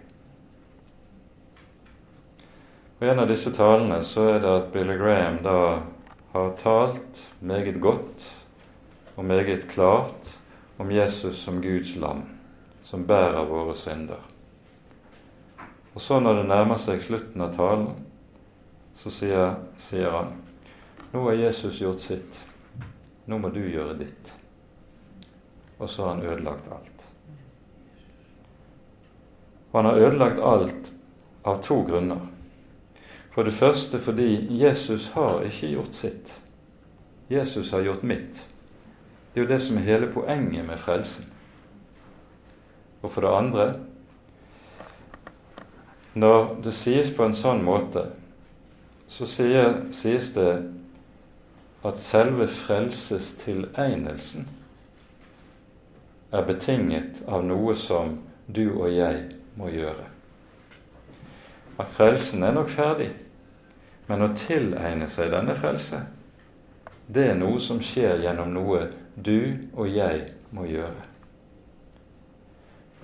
[2.96, 5.58] Og I en av disse talene så er det at Billy Graham da
[6.32, 8.30] har talt meget godt
[9.16, 10.32] og meget klart
[10.78, 12.24] om Jesus som Guds lam,
[12.84, 14.20] som bærer våre synder.
[15.94, 17.92] Og så når det nærmer seg slutten av talen,
[18.96, 20.34] så sier, sier han
[21.12, 22.44] nå har Jesus gjort sitt.
[23.24, 24.32] Nå må du gjøre ditt.
[25.78, 27.04] Og så har han ødelagt alt.
[29.70, 30.90] Og han har ødelagt alt
[31.44, 32.20] av to grunner.
[33.36, 36.30] For det første fordi Jesus har ikke gjort sitt.
[37.28, 38.46] Jesus har gjort mitt.
[39.34, 41.26] Det er jo det som er hele poenget med frelsen.
[43.02, 43.74] Og for det andre
[46.14, 48.06] Når det sies på en sånn måte,
[49.08, 50.64] så sier, sies det
[51.84, 54.48] at selve frelsestilegnelsen
[56.32, 58.16] er betinget av noe som
[58.48, 59.28] du og jeg
[59.60, 60.08] må gjøre.
[61.76, 63.12] At frelsen er nok ferdig,
[64.06, 66.04] men å tilegne seg denne frelse,
[67.06, 71.04] det er noe som skjer gjennom noe du og jeg må gjøre.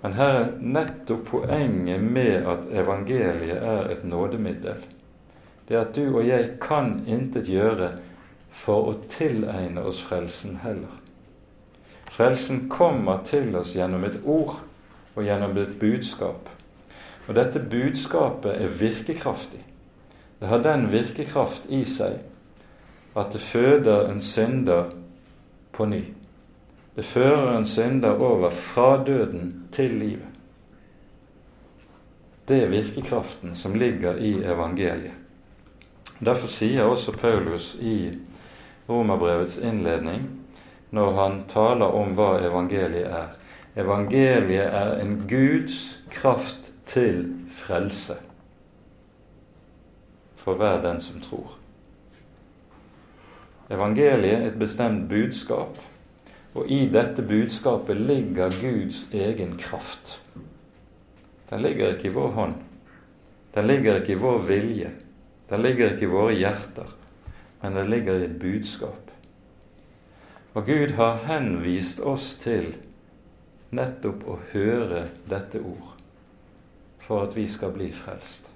[0.02, 4.80] Men her er nettopp poenget med at evangeliet er et nådemiddel.
[5.68, 7.92] Det er at du og jeg kan intet gjøre
[8.52, 10.98] for å tilegne oss frelsen heller.
[12.12, 14.58] Frelsen kommer til oss gjennom et ord
[15.14, 16.50] og gjennom et budskap.
[17.28, 19.62] Og dette budskapet er virkekraftig.
[20.42, 22.16] Det har den virkekraft i seg
[23.14, 24.88] at det føder en synder
[25.70, 26.00] på ny.
[26.96, 30.26] Det fører en synder over fra døden til livet.
[32.48, 35.14] Det er virkekraften som ligger i evangeliet.
[36.18, 38.10] Derfor sier også Paulus i
[38.88, 40.26] Romerbrevets innledning,
[40.90, 43.30] når han taler om hva evangeliet er
[43.78, 48.18] Evangeliet er en Guds kraft til frelse
[50.42, 51.54] for hver den som tror.
[53.72, 55.78] Evangeliet er et bestemt budskap,
[56.54, 60.18] og i dette budskapet ligger Guds egen kraft.
[61.50, 62.58] Den ligger ikke i vår hånd.
[63.54, 64.90] Den ligger ikke i vår vilje.
[65.48, 66.92] Den ligger ikke i våre hjerter.
[67.62, 69.10] Men den ligger i et budskap.
[70.54, 72.74] Og Gud har henvist oss til
[73.72, 75.92] nettopp å høre dette ord
[77.02, 78.51] for at vi skal bli frelst.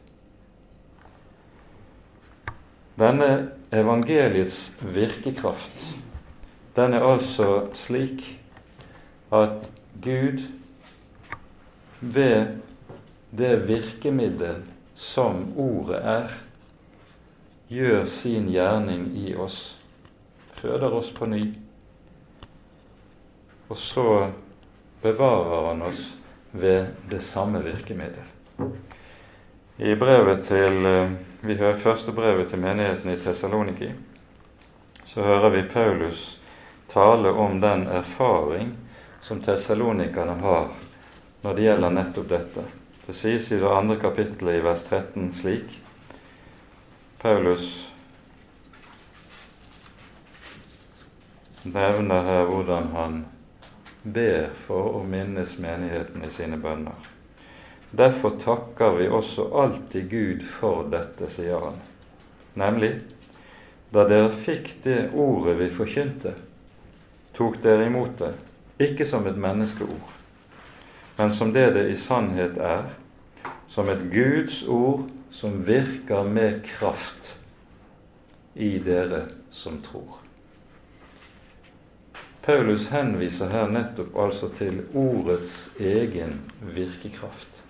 [2.96, 5.82] Denne evangeliets virkekraft,
[6.76, 8.24] den er altså slik
[9.32, 9.68] at
[10.00, 10.40] Gud
[12.00, 12.56] ved
[13.36, 14.62] det virkemiddel
[14.94, 16.38] som ordet er,
[17.68, 19.76] gjør sin gjerning i oss,
[20.56, 21.44] føder oss på ny,
[23.68, 24.08] og så
[25.02, 26.14] bevarer han oss
[26.52, 28.24] ved det samme virkemiddel.
[29.76, 33.90] I brevet til eh, Vi hører første brevet til menigheten i Tessaloniki.
[35.04, 36.38] Så hører vi Paulus
[36.88, 38.72] tale om den erfaring
[39.22, 40.68] som tessalonikerne har
[41.42, 42.64] når det gjelder nettopp dette.
[43.06, 45.76] Det sies i det andre kapittelet i vers 13 slik
[47.22, 47.92] Paulus
[51.62, 53.20] nevner her hvordan han
[54.02, 57.15] ber for å minnes menigheten i sine bønner.
[57.90, 61.78] Derfor takker vi også alltid Gud for dette, sier han.
[62.58, 62.92] Nemlig,
[63.94, 66.34] da dere fikk det ordet vi forkynte,
[67.36, 68.32] tok dere imot det,
[68.82, 70.14] ikke som et menneskeord,
[71.16, 72.90] men som det det i sannhet er,
[73.68, 77.36] som et Guds ord som virker med kraft
[78.54, 80.22] i dere som tror.
[82.46, 87.65] Paulus henviser her nettopp altså til ordets egen virkekraft.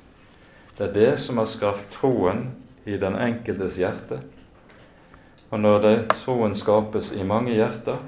[0.77, 2.51] Det er det som har skapt troen
[2.85, 4.21] i den enkeltes hjerte.
[5.49, 8.03] Og når det, troen skapes i mange hjerter,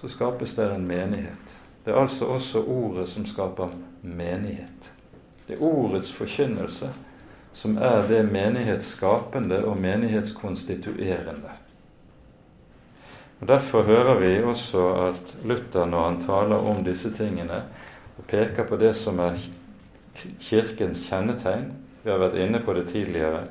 [0.00, 1.56] så skapes det en menighet.
[1.84, 3.72] Det er altså også ordet som skaper
[4.02, 4.92] menighet.
[5.46, 6.92] Det er ordets forkynnelse
[7.54, 11.52] som er det menighetsskapende og menighetskonstituerende.
[13.40, 17.62] Og Derfor hører vi også at Luther, når han taler om disse tingene,
[18.18, 19.38] og peker på det som er
[20.40, 21.70] Kirkens kjennetegn.
[22.02, 23.46] Vi har vært inne på det tidligere.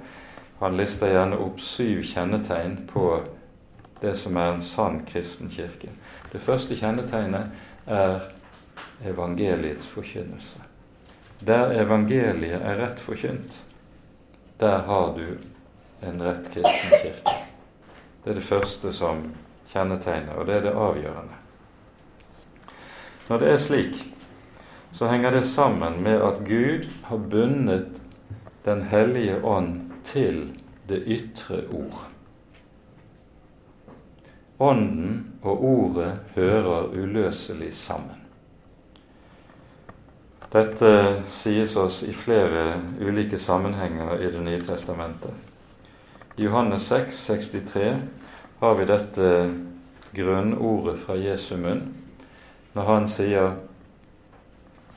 [0.60, 3.08] Han lister gjerne opp syv kjennetegn på
[4.02, 5.90] det som er en sann kristen kirke.
[6.32, 7.52] Det første kjennetegnet
[7.88, 8.30] er
[9.08, 10.62] evangeliets forkynnelse.
[11.44, 13.58] Der evangeliet er rett forkynt,
[14.60, 15.38] der har du
[16.08, 17.38] en rett kristen kirke.
[18.24, 19.26] Det er det første som
[19.74, 21.40] kjennetegner, og det er det avgjørende.
[23.28, 24.00] Når det er slik,
[24.94, 28.02] så henger det sammen med at Gud har bundet
[28.66, 30.54] Den hellige ånd til
[30.88, 32.06] det ytre ord.
[34.60, 38.22] Ånden og ordet hører uløselig sammen.
[40.54, 40.94] Dette
[41.34, 45.34] sies oss i flere ulike sammenhenger i Det nye testamentet.
[46.38, 47.98] I Johannes 6, 63
[48.60, 49.30] har vi dette
[50.16, 51.84] grunnordet fra Jesu munn
[52.74, 53.58] når han sier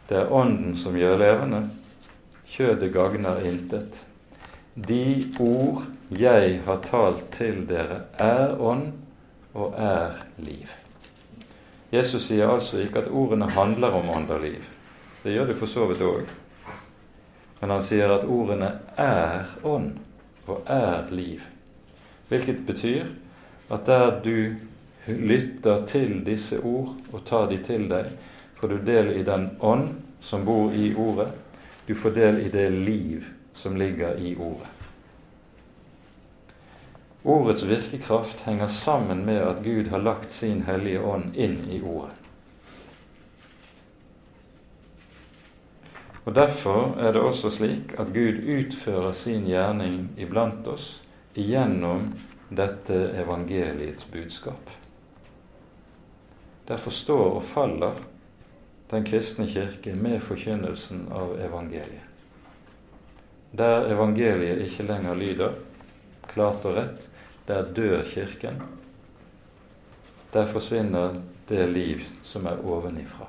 [0.09, 1.63] det er Ånden som gjør levende.
[2.47, 4.05] Kjødet gagner intet.
[4.75, 5.83] De ord
[6.15, 8.93] jeg har talt til dere, er ånd
[9.57, 10.71] og er liv.
[11.91, 14.63] Jesus sier altså ikke at ordene handler om ånd og liv.
[15.25, 16.31] Det gjør de for så vidt òg.
[17.61, 19.97] Men han sier at ordene er ånd
[20.47, 21.43] og er liv.
[22.29, 23.09] Hvilket betyr
[23.71, 24.55] at der du
[25.07, 28.11] lytter til disse ord og tar de til deg,
[28.57, 29.89] får du del i den ånd
[30.21, 31.29] som bor i ordet.
[31.87, 34.69] Du får del i det liv som ligger i ordet.
[37.23, 42.15] Ordets virkekraft henger sammen med at Gud har lagt sin hellige ånd inn i ordet.
[46.27, 50.89] Og Derfor er det også slik at Gud utfører sin gjerning iblant oss
[51.35, 52.09] igjennom
[52.49, 54.71] dette evangeliets budskap.
[56.67, 58.01] Derfor står og faller
[58.91, 62.03] den kristne kirke med forkynnelsen av evangeliet.
[63.57, 65.53] der evangeliet ikke lenger lyder
[66.37, 67.09] klart og rett,
[67.49, 68.61] der dør Kirken.
[70.33, 73.29] Der forsvinner det liv som er ovenifra.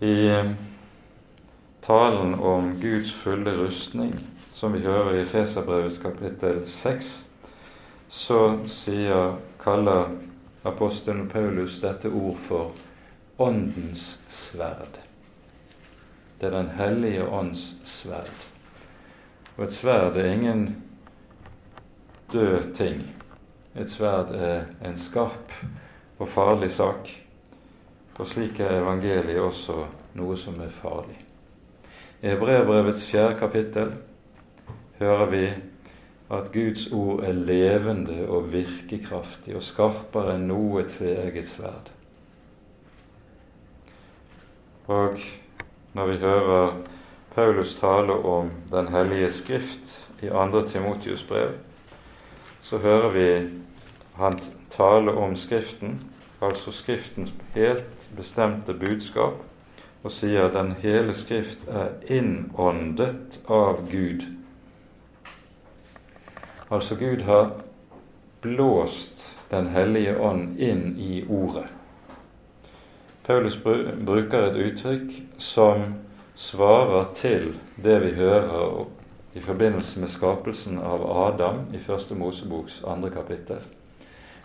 [0.00, 0.50] I eh,
[1.82, 4.12] talen om Guds fulle rustning,
[4.52, 7.12] som vi hører i Feserbrevets kapittel 6,
[8.08, 10.12] så sier, kaller
[10.66, 12.72] apostelen Paulus dette ord for
[13.36, 14.98] Åndens sverd.
[16.40, 18.48] Det er Den hellige ånds sverd.
[19.56, 20.82] Og et sverd er ingen
[22.32, 23.04] død ting.
[23.76, 25.52] Et sverd er en skarp
[26.18, 27.08] og farlig sak.
[28.18, 29.84] Og slik er evangeliet også
[30.16, 31.16] noe som er farlig.
[32.22, 33.92] I Hebrevbrevets fjerde kapittel
[34.98, 35.42] hører vi
[36.30, 41.92] at Guds ord er levende og virkekraftig og skarpere enn noe tveegget sverd.
[44.86, 45.22] Og
[45.94, 46.74] når vi hører
[47.34, 50.62] Paulus tale om Den hellige skrift i 2.
[50.66, 51.50] Timotius brev,
[52.62, 53.48] så hører vi
[54.16, 56.00] han tale om Skriften,
[56.42, 59.42] altså Skriftens helt bestemte budskap,
[60.02, 64.35] og sier den hele Skrift er innåndet av Gud.
[66.68, 67.50] Altså Gud har
[68.40, 71.68] blåst Den hellige ånd inn i Ordet.
[73.26, 73.58] Paulus
[74.06, 75.84] bruker et uttrykk som
[76.34, 77.52] svarer til
[77.82, 78.84] det vi hører
[79.38, 83.62] i forbindelse med skapelsen av Adam i Første Moseboks andre kapittel.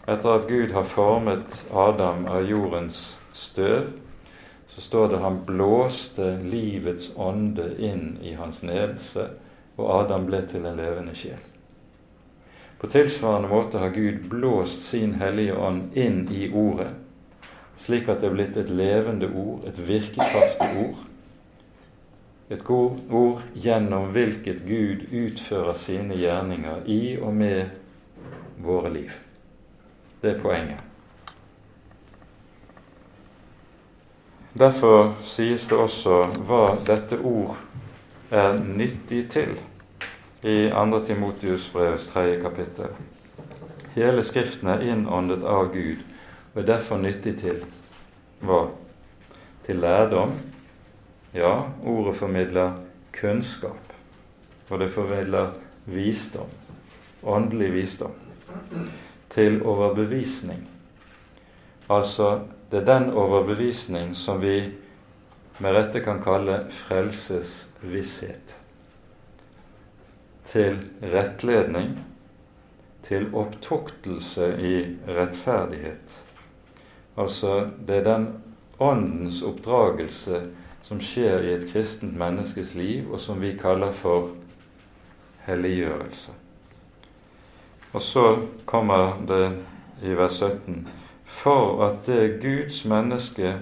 [0.06, 3.90] Etter at Gud har formet Adam av jordens støv,
[4.70, 9.32] så står det han blåste livets ånde inn i hans nedelse,
[9.78, 11.51] og Adam ble til en levende sjel.
[12.82, 16.88] På tilsvarende måte har Gud blåst sin hellige ånd inn i Ordet,
[17.78, 21.04] slik at det er blitt et levende ord, et virkekraftig ord.
[22.50, 27.70] Et ord gjennom hvilket Gud utfører sine gjerninger i og med
[28.66, 29.14] våre liv.
[30.22, 30.82] Det er poenget.
[34.58, 37.62] Derfor sies det også hva dette ord
[38.34, 39.60] er nyttig til
[40.42, 41.06] i 2.
[41.06, 42.42] Timotius brevs 3.
[42.42, 42.88] kapittel.
[43.94, 46.00] Hele Skriften er innåndet av Gud
[46.54, 47.60] og er derfor nyttig til
[48.42, 48.64] hva?
[49.66, 50.34] Til lærdom.
[51.34, 52.74] Ja, ordet formidler
[53.16, 53.94] kunnskap,
[54.70, 55.54] og det formidler
[55.86, 56.50] visdom,
[57.24, 58.18] åndelig visdom.
[59.30, 60.66] Til overbevisning.
[61.90, 62.40] Altså
[62.72, 64.74] det er den overbevisning som vi
[65.60, 68.61] med rette kan kalle frelsesvisshet.
[70.52, 71.96] Til rettledning,
[73.08, 74.76] til opptuktelse i
[75.08, 76.18] rettferdighet.
[77.18, 78.28] Altså det er den
[78.80, 80.44] åndens oppdragelse
[80.84, 84.34] som skjer i et kristent menneskes liv, og som vi kaller for
[85.46, 86.34] helliggjørelse.
[87.94, 88.26] Og så
[88.66, 89.46] kommer det
[90.04, 90.88] i vers 17
[91.26, 93.56] for at det Guds menneske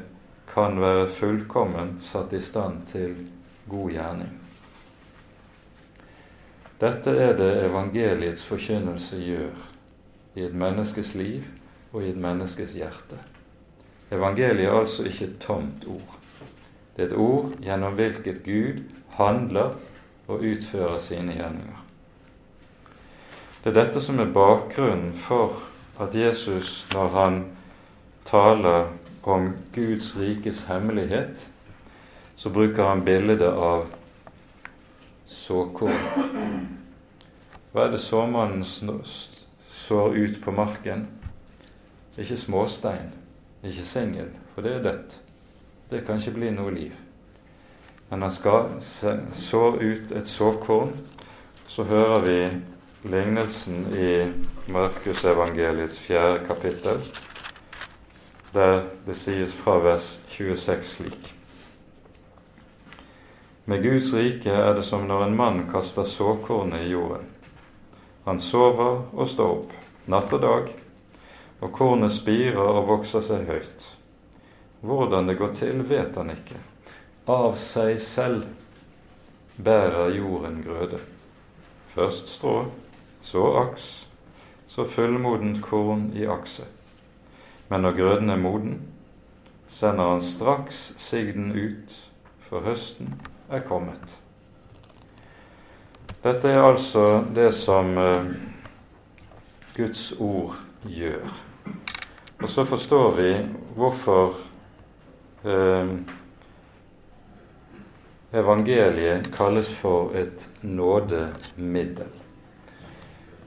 [0.53, 3.15] kan være fullkomment satt i stand til
[3.69, 4.38] god gjerning.
[6.80, 9.65] Dette er det evangeliets forkynnelse gjør
[10.39, 11.43] i et menneskes liv
[11.91, 13.19] og i et menneskes hjerte.
[14.11, 16.15] Evangeliet er altså ikke et tomt ord.
[16.95, 18.80] Det er et ord gjennom hvilket Gud
[19.17, 19.75] handler
[20.27, 21.84] og utfører sine gjerninger.
[23.63, 25.59] Det er dette som er bakgrunnen for
[25.99, 27.39] at Jesus, når han
[28.25, 28.88] taler
[29.23, 31.49] om Guds rikes hemmelighet,
[32.36, 33.89] så bruker han bildet av
[35.30, 36.67] såkorn.
[37.71, 41.05] Hva er det såmannen sår ut på marken?
[42.17, 43.13] Ikke småstein,
[43.63, 45.15] ikke singel, for det er dødt.
[45.89, 46.97] Det kan ikke bli noe liv.
[48.09, 50.93] Men han skal så ut et såkorn.
[51.69, 52.39] Så hører vi
[53.09, 54.11] lignelsen i
[54.73, 57.03] Markusevangeliets fjerde kapittel
[58.53, 61.38] der det sies fra vers 26 slik.
[63.70, 67.28] Med Guds rike er det som når en mann kaster såkornet i jorden.
[68.26, 69.76] Han sover og står opp,
[70.09, 70.72] natt og dag,
[71.61, 73.86] og kornet spirer og vokser seg høyt.
[74.82, 76.57] Hvordan det går til, vet han ikke.
[77.30, 78.49] Av seg selv
[79.61, 81.05] bærer jorden grøde.
[81.93, 82.57] Først strå,
[83.22, 83.89] så aks,
[84.65, 86.74] så fullmodent korn i akset.
[87.70, 88.80] Men når grøden er moden,
[89.70, 91.99] sender han straks sigden ut,
[92.49, 93.13] for høsten
[93.50, 94.20] er kommet.
[96.24, 98.32] Dette er altså det som uh,
[99.78, 101.30] Guds ord gjør.
[102.39, 103.30] Og så forstår vi
[103.76, 104.36] hvorfor
[105.45, 105.93] uh,
[108.34, 112.12] evangeliet kalles for et nådemiddel.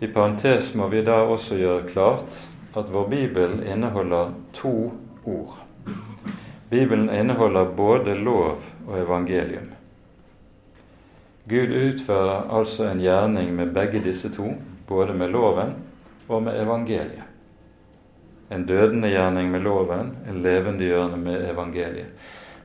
[0.00, 2.40] I parentes må vi da også gjøre klart
[2.74, 4.90] at vår bibel inneholder to
[5.24, 5.60] ord.
[6.70, 9.70] Bibelen inneholder både lov og evangelium.
[11.44, 14.52] Gud utfører altså en gjerning med begge disse to,
[14.86, 15.74] både med loven
[16.28, 17.28] og med evangeliet.
[18.52, 22.12] En dødende gjerning med loven, en levendegjørende med evangeliet.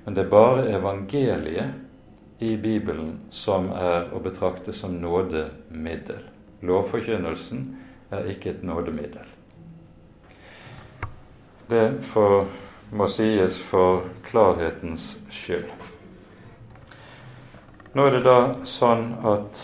[0.05, 1.73] Men det er bare evangeliet
[2.39, 6.21] i Bibelen som er å betrakte som nådemiddel.
[6.61, 7.65] Lovforkynnelsen
[8.11, 9.25] er ikke et nådemiddel.
[11.67, 12.45] Det for,
[12.91, 15.76] må sies for klarhetens skyld.
[17.93, 19.61] Nå er det da sånn at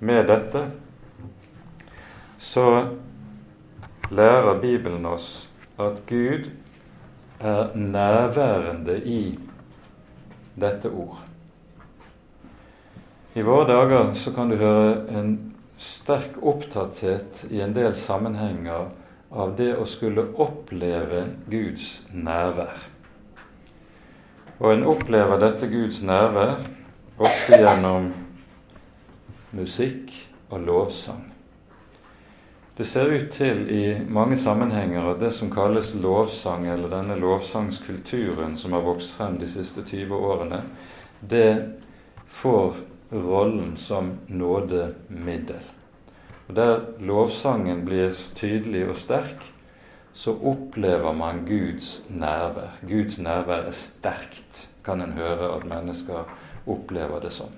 [0.00, 0.62] med dette
[2.40, 2.64] så
[4.10, 5.28] lærer Bibelen oss
[5.80, 6.48] at Gud
[7.40, 9.22] er nærværende i
[10.60, 11.20] dette ord.
[13.36, 15.34] I våre dager så kan du høre en
[15.80, 18.88] sterk opptatthet i en del sammenhenger
[19.30, 22.89] av det å skulle oppleve Guds nærvær.
[24.60, 26.58] Og en opplever dette Guds nærvær
[27.20, 28.10] ofte gjennom
[29.56, 30.12] musikk
[30.50, 31.22] og lovsang.
[32.76, 38.54] Det ser ut til i mange sammenhenger at det som kalles lovsang, eller denne lovsangskulturen
[38.60, 40.62] som har vokst frem de siste 20 årene,
[41.20, 41.76] det
[42.28, 42.78] får
[43.12, 45.64] rollen som nådemiddel.
[46.48, 49.44] Og Der lovsangen blir tydelig og sterk,
[50.14, 52.78] så opplever man Guds nærvær.
[52.88, 56.30] Guds nærvær er sterkt, kan en høre at mennesker
[56.66, 57.52] opplever det som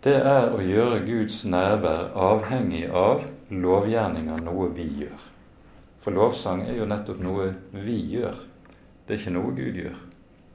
[0.00, 5.26] det er å gjøre Guds nærvær avhengig av lovgjerninger, noe vi gjør.
[6.00, 8.38] For lovsang er jo nettopp noe vi gjør.
[9.04, 9.98] Det er ikke noe Gud gjør.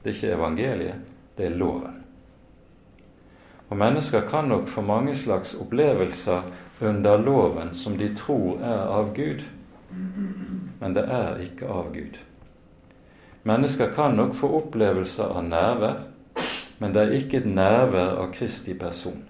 [0.02, 2.00] Det er ikke evangeliet, det er loven.
[3.70, 6.42] Og mennesker kan nok få mange slags opplevelser
[6.82, 9.46] under loven som de tror er av Gud,
[10.80, 12.18] men det er ikke av Gud.
[13.46, 16.02] Mennesker kan nok få opplevelser av nærvær,
[16.78, 19.22] men det er ikke et nærvær av Kristi person.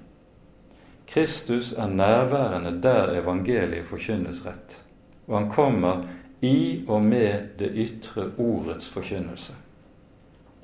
[1.06, 4.80] Kristus er nærværende der evangeliet forkynnes rett.
[5.26, 6.02] Og han kommer
[6.40, 9.54] i og med det ytre ordets forkynnelse.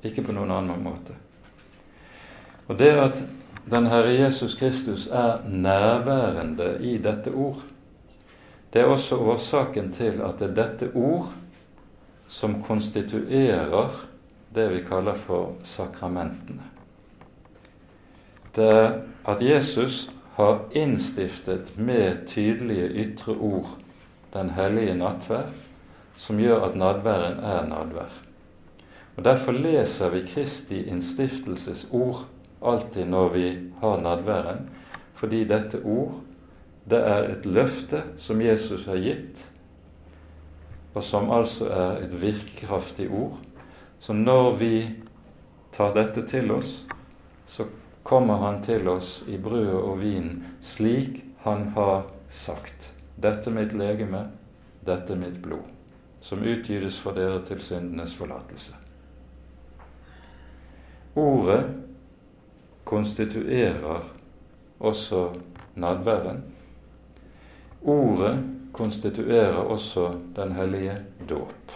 [0.03, 1.15] Ikke på noen annen måte.
[2.67, 3.23] Og det at
[3.71, 7.63] den Herre Jesus Kristus er nærværende i dette ord,
[8.73, 11.29] det er også årsaken til at det er dette ord
[12.29, 13.93] som konstituerer
[14.53, 16.65] det vi kaller for sakramentene.
[18.55, 23.77] Det at Jesus har innstiftet med tydelige ytre ord
[24.33, 25.49] den hellige nattvær,
[26.17, 28.09] som gjør at nadværen er nadvær.
[29.15, 32.25] Og Derfor leser vi Kristi innstiftelses ord
[32.65, 33.47] alltid når vi
[33.81, 34.69] har nadværen,
[35.13, 36.21] fordi dette ord
[36.89, 39.45] det er et løfte som Jesus har gitt,
[40.93, 43.37] og som altså er et virkekraftig ord.
[43.99, 44.73] Så når vi
[45.73, 46.83] tar dette til oss,
[47.47, 47.65] så
[48.03, 52.91] kommer han til oss i brødet og vinen slik han har sagt.
[53.15, 54.27] Dette er mitt legeme,
[54.85, 55.65] dette er mitt blod,
[56.21, 58.75] som utgytes for dere til syndenes forlatelse.
[61.15, 61.63] Ordet
[62.83, 64.03] konstituerer
[64.79, 65.29] også
[65.75, 66.43] nadværen.
[67.83, 68.37] Ordet
[68.71, 70.97] konstituerer også den hellige
[71.29, 71.71] dåp.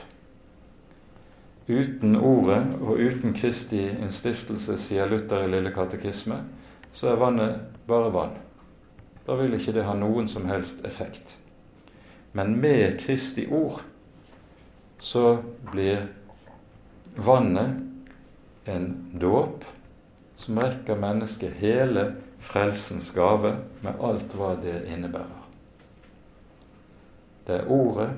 [1.68, 6.39] Uten Ordet og uten Kristi innstiftelse, sier Luther i Lille katekisme,
[6.95, 8.38] så er vannet bare vann.
[9.28, 11.36] Da vil ikke det ha noen som helst effekt.
[12.32, 13.82] Men med Kristi ord
[14.99, 15.41] så
[15.72, 16.08] blir
[17.16, 17.84] vannet
[18.66, 18.88] en
[19.20, 19.66] dåp
[20.38, 25.36] som rekker mennesket hele frelsens gave med alt hva det innebærer.
[27.47, 28.09] Det er Ordet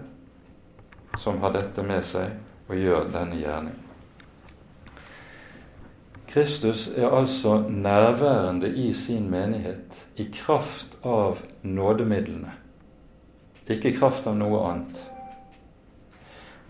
[1.21, 2.31] som har dette med seg,
[2.69, 3.75] og gjør denne gjerning.
[6.29, 12.53] Kristus er altså nærværende i sin menighet i kraft av nådemidlene,
[13.69, 15.01] ikke i kraft av noe annet.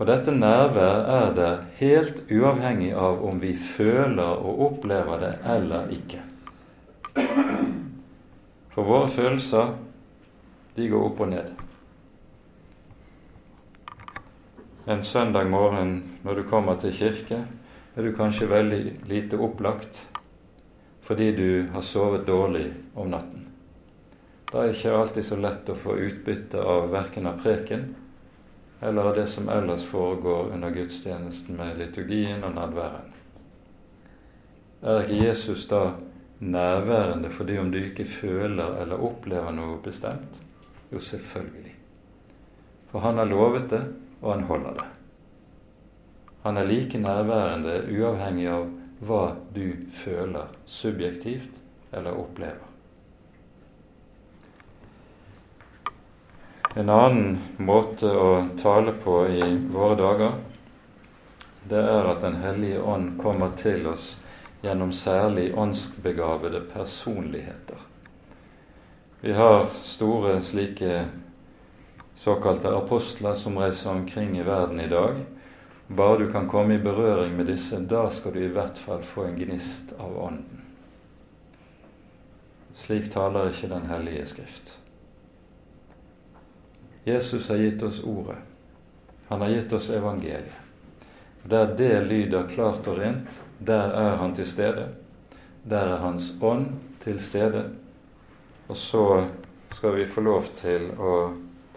[0.00, 5.92] Og dette nærvær er der helt uavhengig av om vi føler og opplever det eller
[5.96, 6.22] ikke.
[8.72, 9.74] For våre følelser,
[10.76, 11.69] de går opp og ned.
[14.84, 17.44] En søndag morgen når du kommer til kirke,
[17.96, 20.06] er du kanskje veldig lite opplagt
[21.04, 23.48] fordi du har sovet dårlig om natten.
[24.52, 27.88] Da er det ikke alltid så lett å få utbytte av verken av preken
[28.80, 33.10] eller av det som ellers foregår under gudstjenesten med liturgien og nadværen.
[34.80, 35.82] Er ikke Jesus da
[36.40, 40.38] nærværende fordi om du ikke føler eller opplever noe bestemt?
[40.90, 41.74] Jo, selvfølgelig.
[42.90, 43.82] For han har lovet det,
[44.20, 44.88] og han holder det.
[46.42, 48.66] Han er like nærværende uavhengig av
[49.04, 51.56] hva du føler subjektivt
[51.92, 52.66] eller opplever.
[56.78, 60.36] En annen måte å tale på i våre dager,
[61.70, 64.20] det er at Den hellige ånd kommer til oss
[64.62, 67.78] gjennom særlig åndsbegavede personligheter.
[69.20, 71.04] Vi har store slike
[72.20, 75.14] såkalte apostler som reiser omkring i verden i dag.
[75.86, 79.24] Bare du kan komme i berøring med disse, da skal du i hvert fall få
[79.24, 80.60] en gnist av Ånden.
[82.76, 84.76] Slik taler ikke Den hellige Skrift.
[87.04, 88.36] Jesus har gitt oss Ordet.
[89.28, 90.60] Han har gitt oss evangeliet.
[91.42, 94.88] Der det lyder klart og rent, der er Han til stede.
[95.64, 96.66] Der er Hans ånd
[97.00, 97.70] til stede.
[98.68, 99.26] Og så
[99.72, 101.14] skal vi få lov til å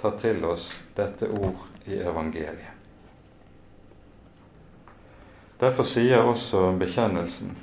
[0.03, 2.71] ta til oss dette ord i evangeliet.
[5.63, 7.53] Derfor sier også bekjennelsen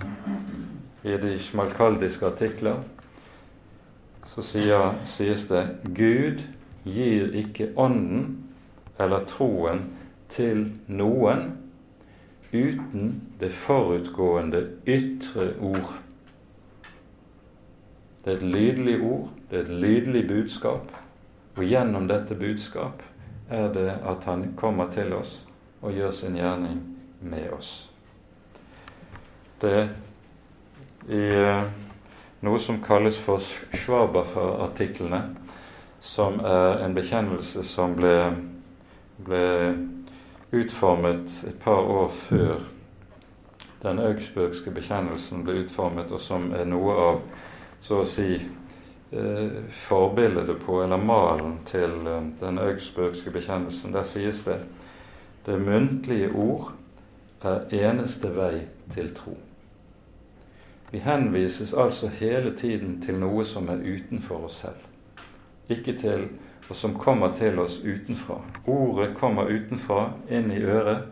[1.05, 2.81] i de smalkaldiske artikler
[4.31, 6.41] så sier, sies det Gud
[6.87, 8.39] gir ikke Ånden
[9.01, 9.83] eller troen
[10.31, 11.49] til noen
[12.53, 15.93] uten det forutgående ytre ord.
[18.25, 20.93] Det er et lydelig ord, det er et lydelig budskap,
[21.57, 23.03] og gjennom dette budskap
[23.51, 25.41] er det at han kommer til oss
[25.83, 26.81] og gjør sin gjerning
[27.21, 27.91] med oss.
[29.61, 29.89] Det
[31.09, 31.65] i eh,
[32.45, 33.43] noe som kalles for
[33.75, 35.23] Schwabacher-artiklene,
[36.01, 38.15] som er en bekjennelse som ble,
[39.21, 39.47] ble
[40.57, 42.63] utformet et par år før
[43.83, 47.21] den augsburgske bekjennelsen ble utformet, og som er noe av
[47.85, 48.35] så å si
[49.75, 53.95] forbildet på, eller malen til eh, den augsburgske bekjennelsen.
[53.95, 54.61] Der sies det
[55.47, 56.75] det muntlige ord
[57.43, 59.39] er eneste vei til tro.
[60.91, 64.91] Vi henvises altså hele tiden til noe som er utenfor oss selv
[65.71, 66.29] ikke til
[66.71, 68.37] og som kommer til oss utenfra.
[68.67, 71.09] Ordet kommer utenfra, inn i øret,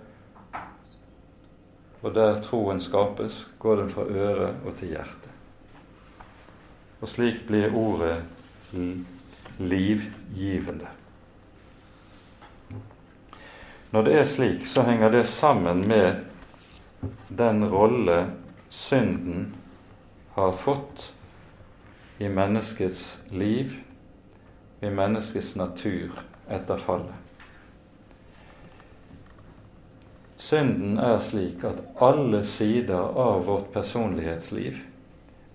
[2.03, 5.28] og der troen skapes, går den fra øret og til hjertet.
[7.01, 8.22] Og slik blir ordet
[9.59, 10.88] livgivende.
[13.90, 16.24] Når det er slik, så henger det sammen med
[17.28, 18.18] den rolle
[18.68, 19.55] synden
[20.34, 21.12] har fått
[22.18, 23.78] i menneskets liv
[24.80, 26.18] i menneskets natur
[26.51, 27.14] etter fallet.
[30.38, 34.78] Synden er slik at alle sider av vårt personlighetsliv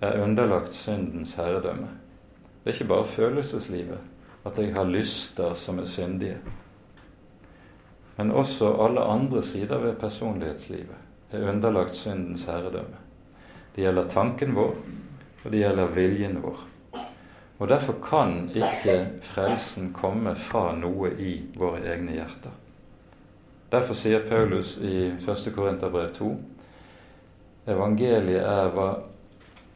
[0.03, 1.87] er underlagt syndens herredømme.
[2.63, 3.99] Det er ikke bare følelseslivet,
[4.45, 6.37] at jeg har lyster som er syndige.
[8.17, 12.99] Men også alle andre sider ved personlighetslivet er underlagt syndens herredømme.
[13.75, 14.75] Det gjelder tanken vår,
[15.43, 16.59] og det gjelder viljen vår.
[17.59, 22.51] Og Derfor kan ikke frelsen komme fra noe i våre egne hjerter.
[23.71, 25.47] Derfor sier Paulus i 1.
[25.55, 26.31] Korinterbrev 2
[27.67, 28.87] evangeliet er hva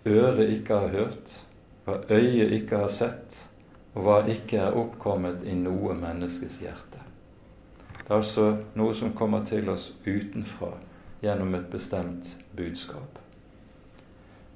[0.07, 1.35] øret ikke har hørt,
[1.85, 3.43] hva øyet ikke har sett,
[3.95, 7.03] og hva ikke er oppkommet i noe menneskes hjerte.
[7.97, 8.49] Det er altså
[8.79, 10.71] noe som kommer til oss utenfra
[11.21, 13.19] gjennom et bestemt budskap.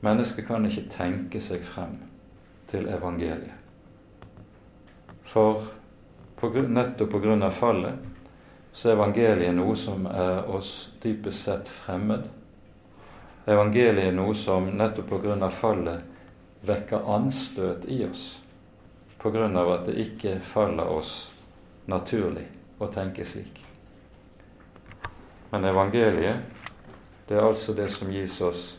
[0.02, 1.98] Mennesket kan ikke tenke seg frem
[2.72, 3.58] til evangeliet.
[5.28, 5.62] For
[6.40, 7.50] på, nettopp pga.
[7.50, 8.08] fallet
[8.74, 12.30] så er evangeliet noe som er oss dypest sett fremmed.
[13.52, 15.50] Evangeliet noe som nettopp pga.
[15.50, 16.04] fallet
[16.62, 18.40] vekker anstøt i oss,
[19.20, 19.46] pga.
[19.74, 21.32] at det ikke faller oss
[21.86, 22.46] naturlig
[22.80, 23.60] å tenke slik.
[25.52, 26.40] Men evangeliet,
[27.28, 28.78] det er altså det som gis oss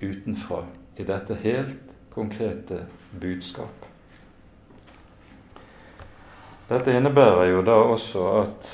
[0.00, 0.64] utenfra
[0.96, 3.88] i dette helt konkrete budskap.
[6.68, 8.68] Dette innebærer jo da også at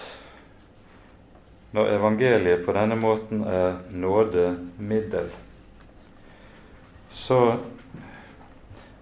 [1.71, 5.29] når evangeliet på denne måten er nådemiddel,
[7.11, 7.41] så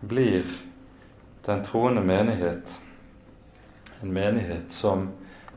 [0.01, 0.45] blir
[1.47, 2.77] den troende menighet
[4.01, 5.09] en menighet som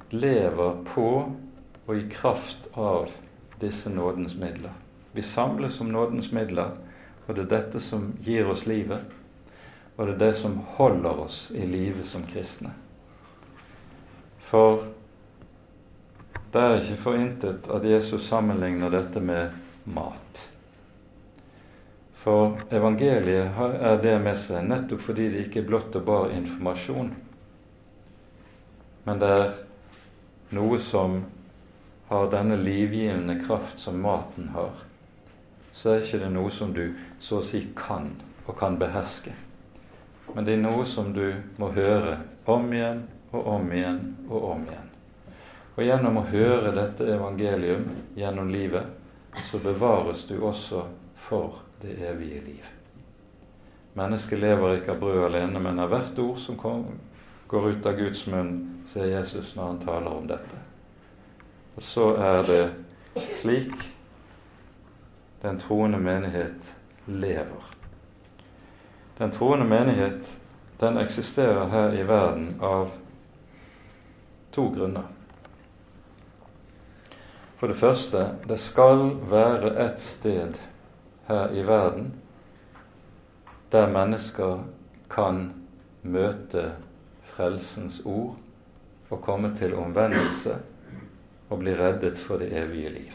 [0.10, 1.34] lever på
[1.86, 3.10] og i kraft av
[3.60, 4.74] disse nådens midler.
[5.12, 6.72] Vi samles om nådens midler,
[7.28, 9.04] og det er dette som gir oss livet.
[9.98, 12.72] Og det er det som holder oss i live som kristne.
[14.40, 14.88] For
[16.52, 20.48] det er ikke for intet at Jesus sammenligner dette med mat.
[22.22, 27.14] For evangeliet er det med seg nettopp fordi det ikke er blott og bar informasjon,
[29.08, 29.48] men det er
[30.54, 31.22] noe som
[32.12, 34.76] har denne livgivende kraft som maten har,
[35.74, 36.84] så er ikke det noe som du
[37.24, 38.12] så å si kan
[38.46, 39.34] og kan beherske.
[40.36, 41.26] Men det er noe som du
[41.58, 44.91] må høre om igjen og om igjen og om igjen.
[45.76, 48.88] Og gjennom å høre dette evangelium gjennom livet,
[49.48, 50.84] så bevares du også
[51.16, 52.66] for det evige liv.
[53.94, 56.86] Mennesket lever ikke av brød alene, men av hvert ord som kom,
[57.48, 58.54] går ut av Guds munn,
[58.88, 60.60] sier Jesus når han taler om dette.
[61.76, 62.62] Og så er det
[63.40, 63.76] slik
[65.42, 67.72] den troende menighet lever.
[69.18, 70.38] Den troende menighet
[70.82, 72.92] den eksisterer her i verden av
[74.52, 75.11] to grunner.
[77.62, 80.56] For det første, det skal være et sted
[81.28, 82.08] her i verden
[83.72, 84.64] der mennesker
[85.14, 85.44] kan
[86.02, 86.64] møte
[87.36, 88.40] frelsens ord
[89.14, 90.56] og komme til omvendelse
[91.54, 93.14] og bli reddet for det evige liv.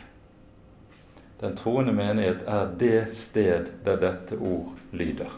[1.43, 5.35] Den troende menighet er det sted der dette ord lyder.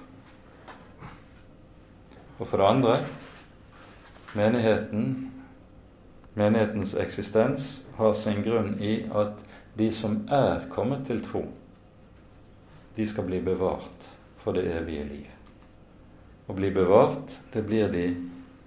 [2.38, 3.00] Og for det andre
[4.36, 5.32] menigheten
[6.38, 9.40] menighetens eksistens har sin grunn i at
[9.78, 11.44] de som er kommet til tro,
[12.94, 14.08] de skal bli bevart
[14.42, 15.26] for det evige liv.
[16.48, 18.06] Å bli bevart, det blir de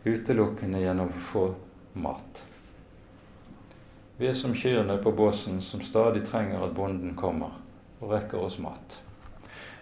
[0.05, 1.45] utelukkende gjennom å få
[2.03, 2.43] mat.
[4.21, 7.55] Vi er som kyrne på båsen som stadig trenger at bonden kommer
[7.99, 8.99] og rekker oss mat.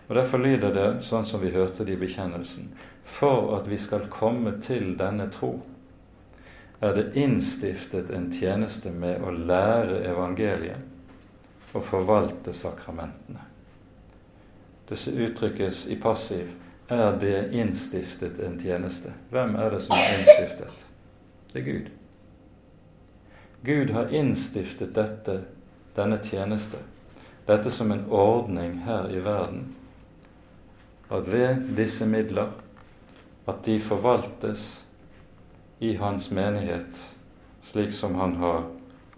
[0.07, 2.71] Og Derfor lyder det sånn som vi hørte det i bekjennelsen.
[3.03, 5.59] For at vi skal komme til denne tro,
[6.79, 13.43] er det innstiftet en tjeneste med å lære evangeliet og forvalte sakramentene.
[14.89, 16.47] Disse uttrykkes i passiv
[16.89, 19.13] er det innstiftet en tjeneste.
[19.29, 20.85] Hvem er det som er innstiftet?
[21.51, 21.89] Det er Gud.
[23.61, 25.41] Gud har innstiftet dette,
[25.95, 26.79] denne tjeneste,
[27.45, 29.67] dette som en ordning her i verden,
[31.09, 32.53] at ved disse midler
[33.49, 34.85] at de forvaltes
[35.79, 37.13] i Hans menighet
[37.63, 38.63] slik som Han har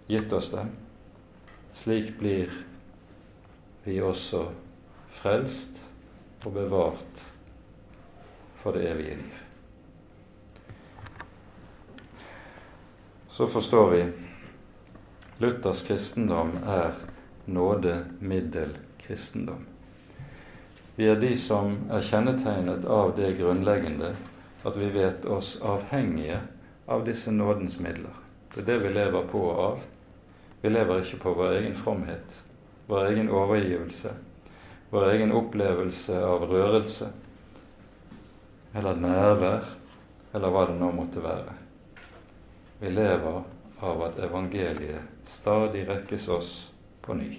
[0.06, 0.66] gitt oss dem.
[1.74, 2.50] Slik blir
[3.84, 4.48] vi også
[5.10, 5.76] frelst
[6.44, 7.24] og bevart
[8.56, 9.34] for det evige liv.
[13.30, 14.06] Så forstår vi
[15.38, 16.92] Luthers kristendom er
[17.44, 19.66] nådemiddelkristendom.
[20.96, 24.16] Vi er de som er kjennetegnet av det grunnleggende
[24.62, 26.40] at vi vet oss avhengige
[26.86, 28.14] av disse nådens midler.
[28.54, 29.80] Det er det vi lever på og av.
[30.62, 32.38] Vi lever ikke på vår egen fromhet,
[32.86, 34.12] vår egen overgivelse,
[34.90, 37.08] vår egen opplevelse av rørelse
[38.74, 39.66] eller nærvær,
[40.32, 41.54] eller hva det nå måtte være.
[42.80, 43.42] Vi lever
[43.82, 46.52] av at evangeliet stadig rekkes oss
[47.02, 47.30] på ny.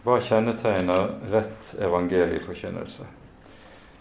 [0.00, 3.19] Hva kjennetegner rett evangelieforkynnelse?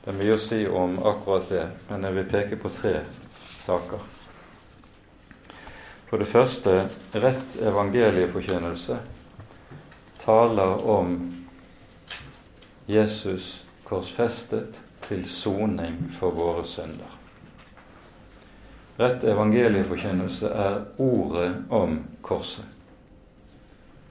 [0.04, 2.95] Det er mye å si om akkurat det, men jeg vil peke på tre
[3.60, 4.00] saker.
[6.10, 6.76] For det første
[7.14, 8.97] rett evangelieforkynnelse
[10.24, 11.18] taler om
[12.89, 17.20] Jesus korsfestet til soning for våre synder.
[19.00, 22.66] Rett evangelieforkynnelse er ordet om korset.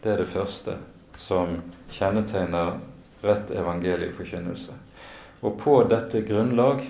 [0.03, 0.77] Det er det første
[1.19, 1.59] som
[1.91, 2.79] kjennetegner
[3.27, 4.79] rett evangelieforkynnelse.
[5.41, 6.83] Og på dette grunnlag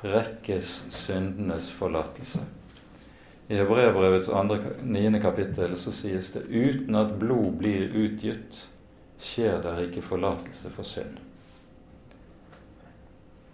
[0.00, 2.44] rekkes syndenes forlatelse.
[3.50, 4.28] I Hebreabrevets
[4.82, 5.20] 9.
[5.22, 8.60] kapittel så sies det uten at blod blir utgitt,
[9.18, 11.18] skjer der ikke forlatelse for synd.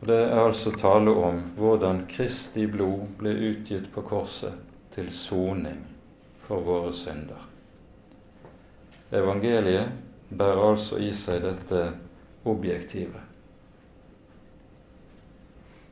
[0.00, 4.52] Og Det er altså tale om hvordan Kristi blod ble utgitt på korset
[4.94, 5.80] til soning
[6.44, 7.40] for våre synder.
[9.16, 9.96] Evangeliet
[10.28, 11.86] bærer altså i seg dette
[12.46, 13.22] objektivet.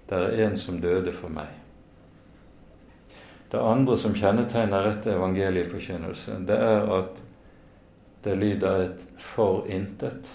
[0.08, 1.52] Det er en som døde for meg.
[3.50, 7.20] Det andre som kjennetegner rett evangelieforkynnelse, det er at
[8.24, 10.34] det lyder et 'for intet'.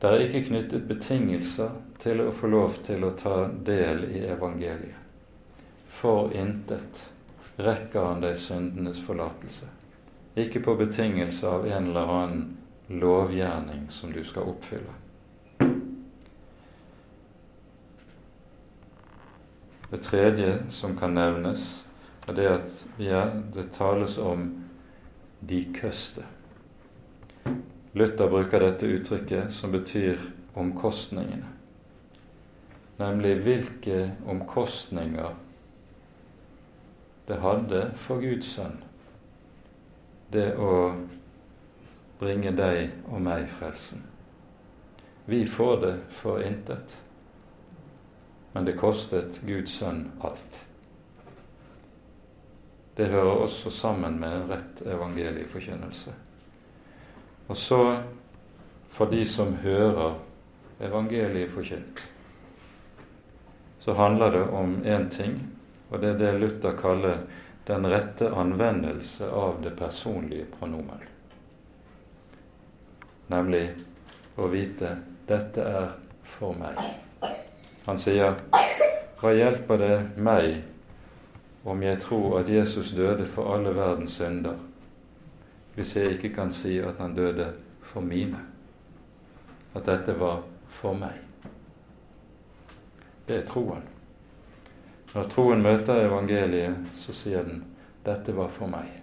[0.00, 5.02] Det er ikke knyttet betingelser til å få lov til å ta del i evangeliet.
[5.86, 7.04] For intet
[7.56, 9.66] rekker han deg syndenes forlatelse.
[10.36, 12.56] Ikke på betingelse av en eller annen
[12.86, 14.94] lovgjerning som du skal oppfylle.
[19.90, 21.84] Det tredje som kan nevnes,
[22.26, 24.46] er det at ja, det tales om
[25.40, 26.24] de køste.
[27.92, 30.22] Luther bruker dette uttrykket som betyr
[30.54, 31.50] omkostningene.
[32.98, 35.34] Nemlig hvilke omkostninger
[37.28, 38.80] det hadde for Guds sønn
[40.32, 40.72] det å
[42.22, 44.04] bringe deg og meg frelsen.
[45.26, 46.98] Vi får det for intet,
[48.52, 50.64] men det kostet Guds sønn alt.
[52.94, 56.12] Det hører også sammen med en rett evangelieforkynnelse.
[57.48, 57.80] Og så
[58.92, 60.18] for de som hører
[60.80, 62.02] evangeliet forkynt,
[63.80, 65.38] så handler det om én ting,
[65.90, 67.24] og det er det Luther kaller
[67.66, 71.11] den rette anvendelse av det personlige pronomen.
[73.32, 73.70] Nemlig
[74.36, 76.80] å vite 'dette er for meg'.
[77.86, 78.34] Han sier
[79.20, 80.62] 'Hva hjelper det meg
[81.64, 84.58] om jeg tror at Jesus døde for alle verdens synder',
[85.74, 88.40] hvis jeg ikke kan si at han døde for mine.
[89.74, 91.16] At dette var for meg.
[93.28, 93.82] Det er troen.
[95.14, 97.64] Når troen møter evangeliet, så sier den
[98.04, 99.00] 'Dette var for meg'.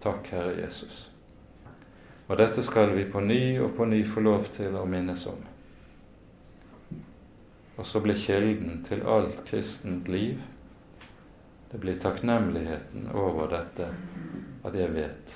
[0.00, 1.07] Takk, Herre Jesus.
[2.28, 5.40] Og dette skal vi på ny og på ny få lov til å minnes om.
[7.78, 10.40] Og så blir kilden til alt kristent liv
[11.70, 13.90] Det blir takknemligheten over dette
[14.64, 15.34] at jeg vet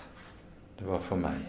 [0.79, 1.43] det var for meg.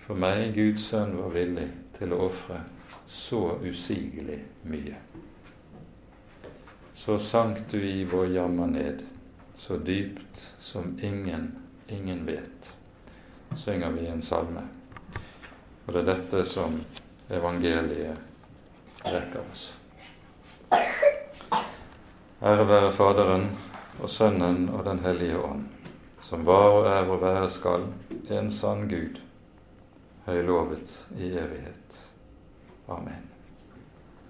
[0.00, 1.68] For meg Guds sønn var villig
[1.98, 2.58] til å ofre
[3.06, 4.96] så usigelig mye.
[6.96, 9.04] Så sank du i vår jammer ned,
[9.56, 11.52] så dypt som ingen,
[11.88, 12.73] ingen vet,
[13.56, 14.62] synger vi en salme.
[15.86, 16.80] Og det er dette som
[17.30, 19.68] evangeliet rekker oss.
[22.44, 23.48] Ære være Faderen
[24.00, 25.64] og Sønnen og Den hellige ånd
[26.24, 27.84] som var og er og være skal,
[28.32, 29.20] en sann Gud,
[30.26, 32.00] høylovet i evighet.
[32.88, 33.33] Amen.